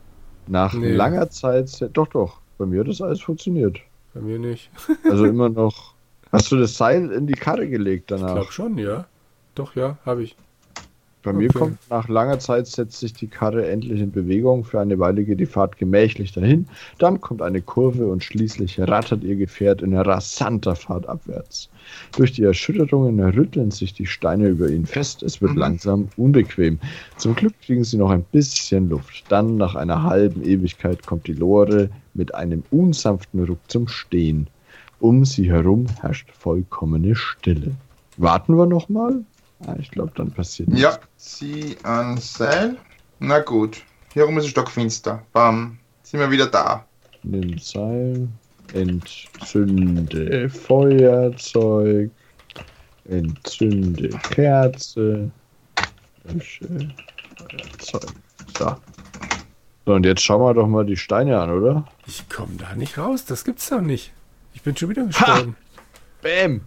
nach 0.47 0.73
nee. 0.73 0.93
langer 0.93 1.29
Zeit. 1.29 1.89
Doch, 1.93 2.07
doch. 2.07 2.39
Bei 2.57 2.65
mir 2.65 2.81
hat 2.81 2.87
das 2.87 3.01
alles 3.01 3.21
funktioniert. 3.21 3.79
Bei 4.13 4.21
mir 4.21 4.39
nicht. 4.39 4.69
also 5.09 5.25
immer 5.25 5.49
noch. 5.49 5.93
Hast 6.31 6.51
du 6.51 6.57
das 6.57 6.77
Seil 6.77 7.11
in 7.11 7.27
die 7.27 7.33
Karre 7.33 7.67
gelegt 7.67 8.11
danach? 8.11 8.29
Ich 8.29 8.33
glaube 8.33 8.51
schon, 8.51 8.77
ja. 8.77 9.05
Doch, 9.55 9.75
ja, 9.75 9.97
habe 10.05 10.23
ich. 10.23 10.35
Bei 11.25 11.31
okay. 11.31 11.39
mir 11.39 11.49
kommt 11.49 11.79
nach 11.89 12.07
langer 12.07 12.37
Zeit 12.37 12.67
setzt 12.67 12.99
sich 12.99 13.11
die 13.13 13.25
Karre 13.25 13.67
endlich 13.67 13.99
in 13.99 14.11
Bewegung. 14.11 14.63
Für 14.63 14.79
eine 14.79 14.99
Weile 14.99 15.23
geht 15.23 15.39
die 15.39 15.47
Fahrt 15.47 15.75
gemächlich 15.75 16.33
dahin. 16.33 16.67
Dann 16.99 17.19
kommt 17.19 17.41
eine 17.41 17.61
Kurve 17.61 18.05
und 18.05 18.23
schließlich 18.23 18.79
rattert 18.79 19.23
ihr 19.23 19.35
Gefährt 19.35 19.81
in 19.81 19.95
rasanter 19.97 20.75
Fahrt 20.75 21.09
abwärts. 21.09 21.69
Durch 22.15 22.33
die 22.33 22.43
Erschütterungen 22.43 23.19
rütteln 23.19 23.71
sich 23.71 23.95
die 23.95 24.05
Steine 24.05 24.49
über 24.49 24.69
ihn 24.69 24.85
fest. 24.85 25.23
Es 25.23 25.41
wird 25.41 25.53
mhm. 25.53 25.57
langsam 25.57 26.09
unbequem. 26.15 26.79
Zum 27.17 27.33
Glück 27.33 27.59
kriegen 27.59 27.83
sie 27.83 27.97
noch 27.97 28.11
ein 28.11 28.23
bisschen 28.31 28.89
Luft. 28.89 29.25
Dann, 29.29 29.57
nach 29.57 29.73
einer 29.73 30.03
halben 30.03 30.43
Ewigkeit, 30.43 31.07
kommt 31.07 31.25
die 31.25 31.33
Lore 31.33 31.89
mit 32.13 32.35
einem 32.35 32.61
unsanften 32.69 33.43
Ruck 33.43 33.59
zum 33.67 33.87
Stehen. 33.87 34.47
Um 34.99 35.25
sie 35.25 35.49
herum 35.49 35.87
herrscht 36.01 36.29
vollkommene 36.31 37.15
Stille. 37.15 37.71
Warten 38.17 38.55
wir 38.55 38.67
noch 38.67 38.89
mal? 38.89 39.23
Ah, 39.65 39.75
ich 39.79 39.91
glaube, 39.91 40.11
dann 40.15 40.31
passiert 40.31 40.69
nichts. 40.69 40.83
Ja, 40.83 40.99
zieh 41.17 41.77
an 41.83 42.17
Seil. 42.17 42.77
Na 43.19 43.39
gut. 43.39 43.83
Hier 44.13 44.23
rum 44.23 44.37
ist 44.37 44.45
es 44.45 44.51
stockfinster. 44.51 45.23
Bam. 45.31 45.77
Sind 46.03 46.19
wir 46.19 46.29
wieder 46.31 46.47
da. 46.47 46.85
Nimm 47.23 47.57
Seil. 47.57 48.27
Entzünde 48.73 50.49
Feuerzeug. 50.49 52.11
Entzünde 53.05 54.09
Kerze. 54.29 55.31
Feuerzeug. 56.21 58.13
So. 58.57 58.75
So, 59.85 59.93
und 59.93 60.05
jetzt 60.05 60.23
schauen 60.23 60.41
wir 60.41 60.53
doch 60.53 60.67
mal 60.67 60.85
die 60.85 60.97
Steine 60.97 61.39
an, 61.39 61.51
oder? 61.51 61.85
Ich 62.07 62.27
komme 62.27 62.55
da 62.57 62.73
nicht 62.75 62.97
raus. 62.97 63.25
Das 63.25 63.45
gibt's 63.45 63.69
doch 63.69 63.81
nicht. 63.81 64.11
Ich 64.53 64.63
bin 64.63 64.75
schon 64.75 64.89
wieder 64.89 65.05
gestorben. 65.05 65.55
Ha! 65.55 65.81
Bäm! 66.21 66.61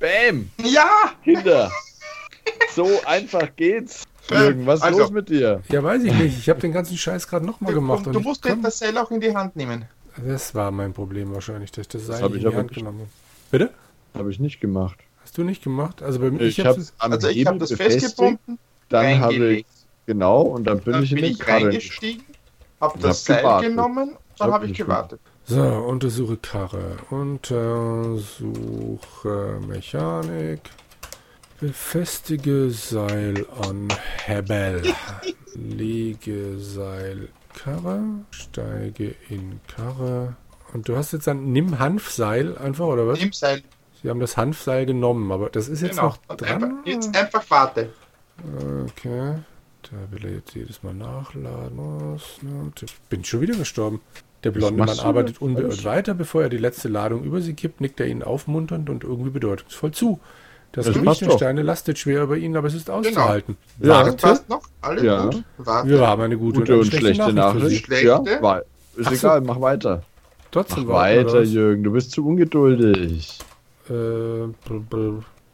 Bäm! 0.00 0.50
Ja! 0.62 0.88
Hinter! 1.22 1.70
So 2.76 2.86
einfach 3.06 3.56
geht's. 3.56 4.04
Jürgen, 4.30 4.66
was 4.66 4.80
ist 4.80 4.84
also, 4.84 4.98
los 5.00 5.10
mit 5.10 5.30
dir? 5.30 5.62
Ja, 5.70 5.82
weiß 5.82 6.04
ich 6.04 6.12
nicht. 6.12 6.38
Ich 6.38 6.50
habe 6.50 6.60
den 6.60 6.72
ganzen 6.72 6.98
Scheiß 6.98 7.26
gerade 7.26 7.46
nochmal 7.46 7.72
gemacht. 7.72 8.04
Du, 8.04 8.12
du 8.12 8.20
musst 8.20 8.42
kann... 8.42 8.60
das 8.62 8.78
Seil 8.78 8.98
auch 8.98 9.10
in 9.10 9.20
die 9.20 9.34
Hand 9.34 9.56
nehmen. 9.56 9.86
Das 10.24 10.54
war 10.54 10.70
mein 10.70 10.92
Problem 10.92 11.32
wahrscheinlich, 11.32 11.72
dass 11.72 11.82
ich 11.82 11.88
das 11.88 12.06
Seil 12.06 12.20
das 12.20 12.32
in 12.32 12.40
die 12.40 12.54
Hand 12.54 12.72
genommen 12.72 13.00
habe. 13.00 13.10
Bitte? 13.50 13.70
Habe 14.14 14.30
ich 14.30 14.38
nicht 14.38 14.60
gemacht. 14.60 14.98
Hast 15.22 15.38
du 15.38 15.42
nicht 15.42 15.64
gemacht? 15.64 16.02
Also 16.02 16.20
bei 16.20 16.30
mir, 16.30 16.42
ich, 16.42 16.58
ich 16.58 16.66
habe 16.66 16.84
also 16.98 17.28
ich 17.28 17.46
habe 17.46 17.58
das 17.58 17.72
festgebunden, 17.72 18.58
dann 18.88 19.20
habe 19.20 19.34
ich 19.54 19.66
genau 20.06 20.42
und 20.42 20.64
dann 20.64 20.80
bin 20.80 20.92
dann 20.94 21.02
ich 21.02 21.12
in 21.12 21.16
bin 21.16 21.24
den 21.24 21.32
ich 21.32 21.48
reingestiegen, 21.48 22.24
habe 22.80 22.98
das 22.98 23.24
Seil 23.24 23.38
gewartet. 23.38 23.70
genommen, 23.70 24.16
dann 24.38 24.52
habe 24.52 24.66
ich 24.66 24.76
gewartet. 24.76 25.20
So, 25.46 25.62
untersuche 25.62 26.36
Karre, 26.36 26.96
untersuche 27.10 28.28
Mechanik. 29.66 30.60
Befestige 31.60 32.70
Seil 32.70 33.46
an 33.62 33.88
Hebel. 34.26 34.82
Lege 35.54 36.58
Seil 36.58 37.28
Karre. 37.54 38.02
Steige 38.30 39.14
in 39.30 39.60
Karre. 39.66 40.36
Und 40.74 40.86
du 40.88 40.96
hast 40.96 41.12
jetzt 41.12 41.26
ein 41.28 41.52
Nimm 41.52 41.78
Hanfseil 41.78 42.58
einfach, 42.58 42.84
oder 42.84 43.06
was? 43.06 43.20
Nimm 43.20 43.32
Seil. 43.32 43.62
Sie 44.02 44.10
haben 44.10 44.20
das 44.20 44.36
Hanfseil 44.36 44.84
genommen, 44.84 45.32
aber 45.32 45.48
das 45.48 45.68
ist 45.68 45.80
jetzt 45.80 45.96
genau. 45.96 46.08
noch 46.08 46.18
dran. 46.36 46.62
Einfach, 46.62 46.86
jetzt 46.86 47.16
einfach 47.16 47.44
warte. 47.48 47.88
Okay. 48.84 49.36
Da 49.82 49.96
will 50.10 50.26
er 50.26 50.32
jetzt 50.32 50.54
jedes 50.54 50.82
Mal 50.82 50.92
nachladen. 50.92 52.20
Ich 52.82 52.94
bin 53.08 53.24
schon 53.24 53.40
wieder 53.40 53.54
gestorben. 53.54 54.02
Der 54.44 54.50
blonde 54.50 54.84
Mann 54.84 54.98
arbeitet 54.98 55.40
unbeirrt 55.40 55.84
weiter, 55.84 56.12
bevor 56.12 56.42
er 56.42 56.48
die 56.50 56.58
letzte 56.58 56.88
Ladung 56.88 57.24
über 57.24 57.40
sie 57.40 57.54
kippt, 57.54 57.80
nickt 57.80 57.98
er 57.98 58.06
ihnen 58.06 58.22
aufmunternd 58.22 58.90
und 58.90 59.04
irgendwie 59.04 59.30
bedeutungsvoll 59.30 59.92
zu. 59.92 60.20
Das, 60.76 60.84
das 60.84 60.94
Gewicht 60.94 61.22
der 61.22 61.30
Steine 61.30 61.62
lastet 61.62 61.98
schwer 61.98 62.22
über 62.22 62.36
ihnen, 62.36 62.54
aber 62.54 62.68
es 62.68 62.74
ist 62.74 62.90
auszuhalten. 62.90 63.56
Genau. 63.80 63.94
Ja, 63.94 64.04
Warte. 64.04 64.16
passt 64.18 64.48
noch. 64.50 64.60
Alles 64.82 65.02
ja. 65.02 65.24
gut. 65.24 65.42
Warte. 65.56 65.88
Wir 65.88 66.06
haben 66.06 66.22
eine 66.22 66.36
gute, 66.36 66.60
gute 66.60 66.78
und, 66.78 66.84
schlechte, 66.84 67.14
schlechte 67.14 67.32
Nachricht. 67.32 67.64
Nachricht. 67.64 67.86
Schlechte? 67.86 68.06
Ja, 68.06 68.42
war, 68.42 68.62
ist 68.94 69.06
Ach 69.06 69.12
egal, 69.12 69.40
so. 69.40 69.46
mach 69.46 69.60
weiter. 69.62 70.02
Trotzdem 70.50 70.84
mach 70.84 70.96
weiter, 70.96 71.40
Jürgen. 71.40 71.82
Du 71.82 71.92
bist 71.92 72.10
zu 72.10 72.26
ungeduldig. 72.26 73.38
Äh, 73.88 73.92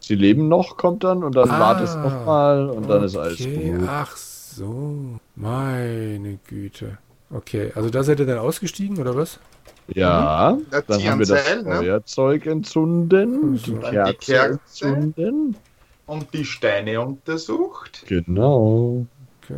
Sie 0.01 0.15
leben 0.15 0.49
noch, 0.49 0.75
kommt 0.75 1.05
dann 1.05 1.23
und 1.23 1.35
dann 1.35 1.49
ah, 1.49 1.59
wartest 1.59 1.97
nochmal 1.97 2.69
und 2.69 2.89
dann 2.89 3.03
ist 3.03 3.15
alles 3.15 3.37
gut. 3.37 3.87
Ach 3.87 4.17
so, 4.17 5.19
meine 5.37 6.37
Güte. 6.49 6.97
Okay, 7.31 7.71
also 7.75 7.89
da 7.89 8.03
seid 8.03 8.19
ihr 8.19 8.25
dann 8.25 8.39
ausgestiegen 8.39 8.99
oder 8.99 9.15
was? 9.15 9.39
Ja, 9.87 10.57
mhm. 10.57 10.83
dann 10.87 11.03
haben 11.03 11.19
wir 11.19 11.25
das 11.25 11.55
ne? 11.63 11.75
Feuerzeug 11.75 12.45
entzünden, 12.45 13.61
die 13.61 13.75
Kerze, 13.75 14.13
die 14.13 14.25
Kerze 14.25 14.85
entzünden. 14.85 15.55
Und 16.05 16.33
die 16.33 16.45
Steine 16.45 17.01
untersucht. 17.01 18.03
Genau. 18.07 19.05
Okay. 19.43 19.55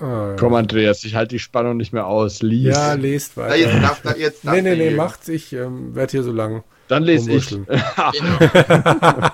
Ah, 0.00 0.36
Komm, 0.38 0.54
Andreas, 0.54 1.02
ich 1.04 1.14
halte 1.14 1.34
die 1.34 1.38
Spannung 1.38 1.76
nicht 1.76 1.92
mehr 1.92 2.06
aus. 2.06 2.40
Lies. 2.42 2.76
Ja, 2.76 2.94
lest 2.94 3.36
weiter. 3.36 3.50
Na, 3.50 3.56
jetzt 3.56 3.82
darf, 3.82 4.00
na, 4.04 4.16
jetzt 4.16 4.46
darf 4.46 4.54
nee, 4.54 4.62
nee, 4.62 4.76
nee, 4.76 4.90
macht's. 4.90 5.28
Ich 5.28 5.52
ähm, 5.52 5.94
werde 5.94 6.10
hier 6.12 6.22
so 6.22 6.32
lang. 6.32 6.62
Dann 6.88 7.02
lese 7.02 7.32
ich. 7.32 7.48
genau. 7.50 7.70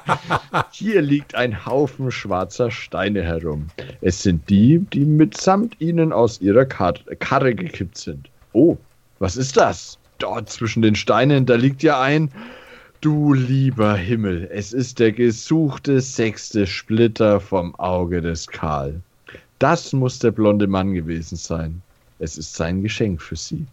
Hier 0.70 1.02
liegt 1.02 1.36
ein 1.36 1.66
Haufen 1.66 2.10
schwarzer 2.10 2.70
Steine 2.70 3.22
herum. 3.22 3.68
Es 4.00 4.22
sind 4.22 4.50
die, 4.50 4.80
die 4.92 5.04
mitsamt 5.04 5.80
ihnen 5.80 6.12
aus 6.12 6.40
ihrer 6.40 6.64
Kar 6.64 6.94
Karre 7.20 7.54
gekippt 7.54 7.98
sind. 7.98 8.28
Oh, 8.52 8.76
was 9.20 9.36
ist 9.36 9.56
das? 9.56 9.98
Dort 10.18 10.50
zwischen 10.50 10.82
den 10.82 10.94
Steinen, 10.94 11.46
da 11.46 11.54
liegt 11.54 11.82
ja 11.82 12.00
ein. 12.00 12.30
Du 13.00 13.34
lieber 13.34 13.94
Himmel, 13.96 14.48
es 14.50 14.72
ist 14.72 14.98
der 14.98 15.12
gesuchte 15.12 16.00
sechste 16.00 16.66
Splitter 16.66 17.38
vom 17.40 17.74
Auge 17.74 18.22
des 18.22 18.46
Karl. 18.46 19.00
Das 19.58 19.92
muss 19.92 20.18
der 20.18 20.30
blonde 20.30 20.66
Mann 20.66 20.94
gewesen 20.94 21.36
sein. 21.36 21.82
Es 22.18 22.38
ist 22.38 22.54
sein 22.54 22.82
Geschenk 22.82 23.20
für 23.20 23.36
sie. 23.36 23.66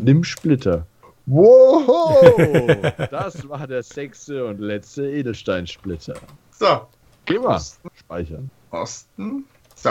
Nimm 0.00 0.24
Splitter. 0.24 0.86
Wow! 1.26 2.92
Das 3.10 3.48
war 3.48 3.66
der 3.66 3.82
sechste 3.82 4.44
und 4.44 4.60
letzte 4.60 5.10
Edelsteinsplitter. 5.10 6.14
So. 6.50 6.86
Geh 7.24 7.38
mal. 7.38 7.56
Osten. 7.56 7.90
Speichern. 7.94 8.50
Osten. 8.70 9.44
So. 9.74 9.90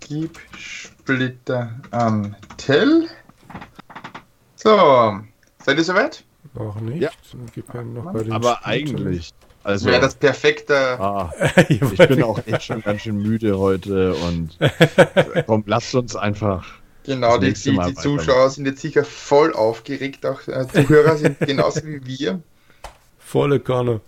Gib 0.00 0.38
Splitter 0.56 1.74
an 1.90 2.36
Tell. 2.56 3.08
So. 4.62 5.18
Seid 5.64 5.78
ihr 5.78 5.84
soweit? 5.84 6.22
Noch 6.54 6.80
nicht. 6.80 7.02
Ja. 7.02 7.10
Aber 8.30 8.64
eigentlich. 8.64 9.32
Also 9.64 9.86
wäre 9.86 10.00
das 10.00 10.14
perfekte. 10.14 10.76
Ah, 11.00 11.32
ich 11.68 11.80
bin 11.80 12.22
auch 12.22 12.38
echt 12.46 12.64
schon 12.64 12.82
ganz 12.82 13.02
schön 13.02 13.18
müde 13.18 13.58
heute 13.58 14.14
und 14.14 14.58
komm, 15.46 15.64
lasst 15.66 15.94
uns 15.94 16.16
einfach. 16.16 16.64
Genau, 17.04 17.38
die, 17.38 17.52
die, 17.52 17.76
die 17.76 17.94
Zuschauer 17.94 18.50
sind 18.50 18.66
jetzt 18.66 18.80
sicher 18.80 19.04
voll 19.04 19.52
aufgeregt, 19.52 20.24
auch 20.26 20.46
äh, 20.46 20.66
Zuhörer 20.68 21.16
sind 21.16 21.40
genauso 21.40 21.82
wie 21.84 22.04
wir. 22.04 22.40
Volle 23.18 23.58
Kanne. 23.58 24.00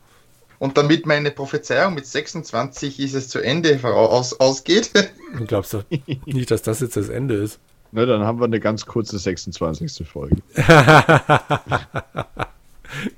Und 0.60 0.78
damit 0.78 1.04
meine 1.04 1.32
Prophezeiung 1.32 1.94
mit 1.94 2.06
26 2.06 3.00
ist 3.00 3.14
es 3.14 3.28
zu 3.28 3.40
Ende 3.40 3.80
aus, 3.82 4.38
ausgeht. 4.38 4.92
Du 5.36 5.44
glaubst 5.44 5.74
doch 5.74 5.84
nicht, 6.26 6.50
dass 6.50 6.62
das 6.62 6.80
jetzt 6.80 6.96
das 6.96 7.08
Ende 7.08 7.34
ist. 7.34 7.58
Na, 7.94 8.06
dann 8.06 8.24
haben 8.24 8.40
wir 8.40 8.46
eine 8.46 8.58
ganz 8.58 8.86
kurze 8.86 9.20
26. 9.20 10.04
Folge. 10.06 10.38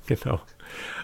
genau. 0.05 0.39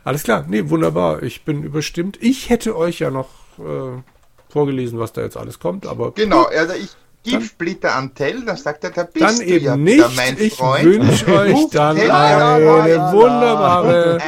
Alles 0.03 0.21
klar, 0.21 0.45
nee, 0.47 0.69
wunderbar. 0.69 1.23
Ich 1.23 1.43
bin 1.43 1.63
überstimmt. 1.63 2.19
Ich 2.21 2.51
hätte 2.51 2.77
euch 2.77 2.99
ja 2.99 3.09
noch 3.09 3.29
äh, 3.57 3.99
vorgelesen, 4.47 4.99
was 4.99 5.11
da 5.13 5.21
jetzt 5.21 5.37
alles 5.37 5.57
kommt, 5.57 5.87
aber. 5.87 6.11
Genau, 6.11 6.43
also 6.43 6.75
ich 6.75 6.89
gebe 7.23 7.43
Splitter 7.43 7.95
an 7.95 8.13
Tell, 8.13 8.45
dann 8.45 8.57
sagt 8.57 8.83
er, 8.83 8.91
da 8.91 9.05
bist 9.05 9.25
dann 9.25 9.37
du 9.37 9.43
eben 9.43 9.65
ja 9.65 9.75
nicht. 9.75 10.15
mein 10.15 10.37
ich 10.37 10.59
wünsche 10.59 11.33
euch 11.35 11.69
dann 11.71 11.97
eine 11.97 13.11
wunderbare 13.11 14.19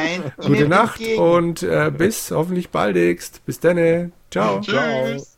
gute 0.44 0.66
Nacht 0.66 1.00
und 1.18 1.62
äh, 1.62 1.92
bis 1.96 2.32
hoffentlich 2.32 2.70
baldigst. 2.70 3.46
Bis 3.46 3.60
dann. 3.60 4.12
Ciao. 4.28 4.60
Tschüss. 4.60 4.74
Ciao. 4.74 5.35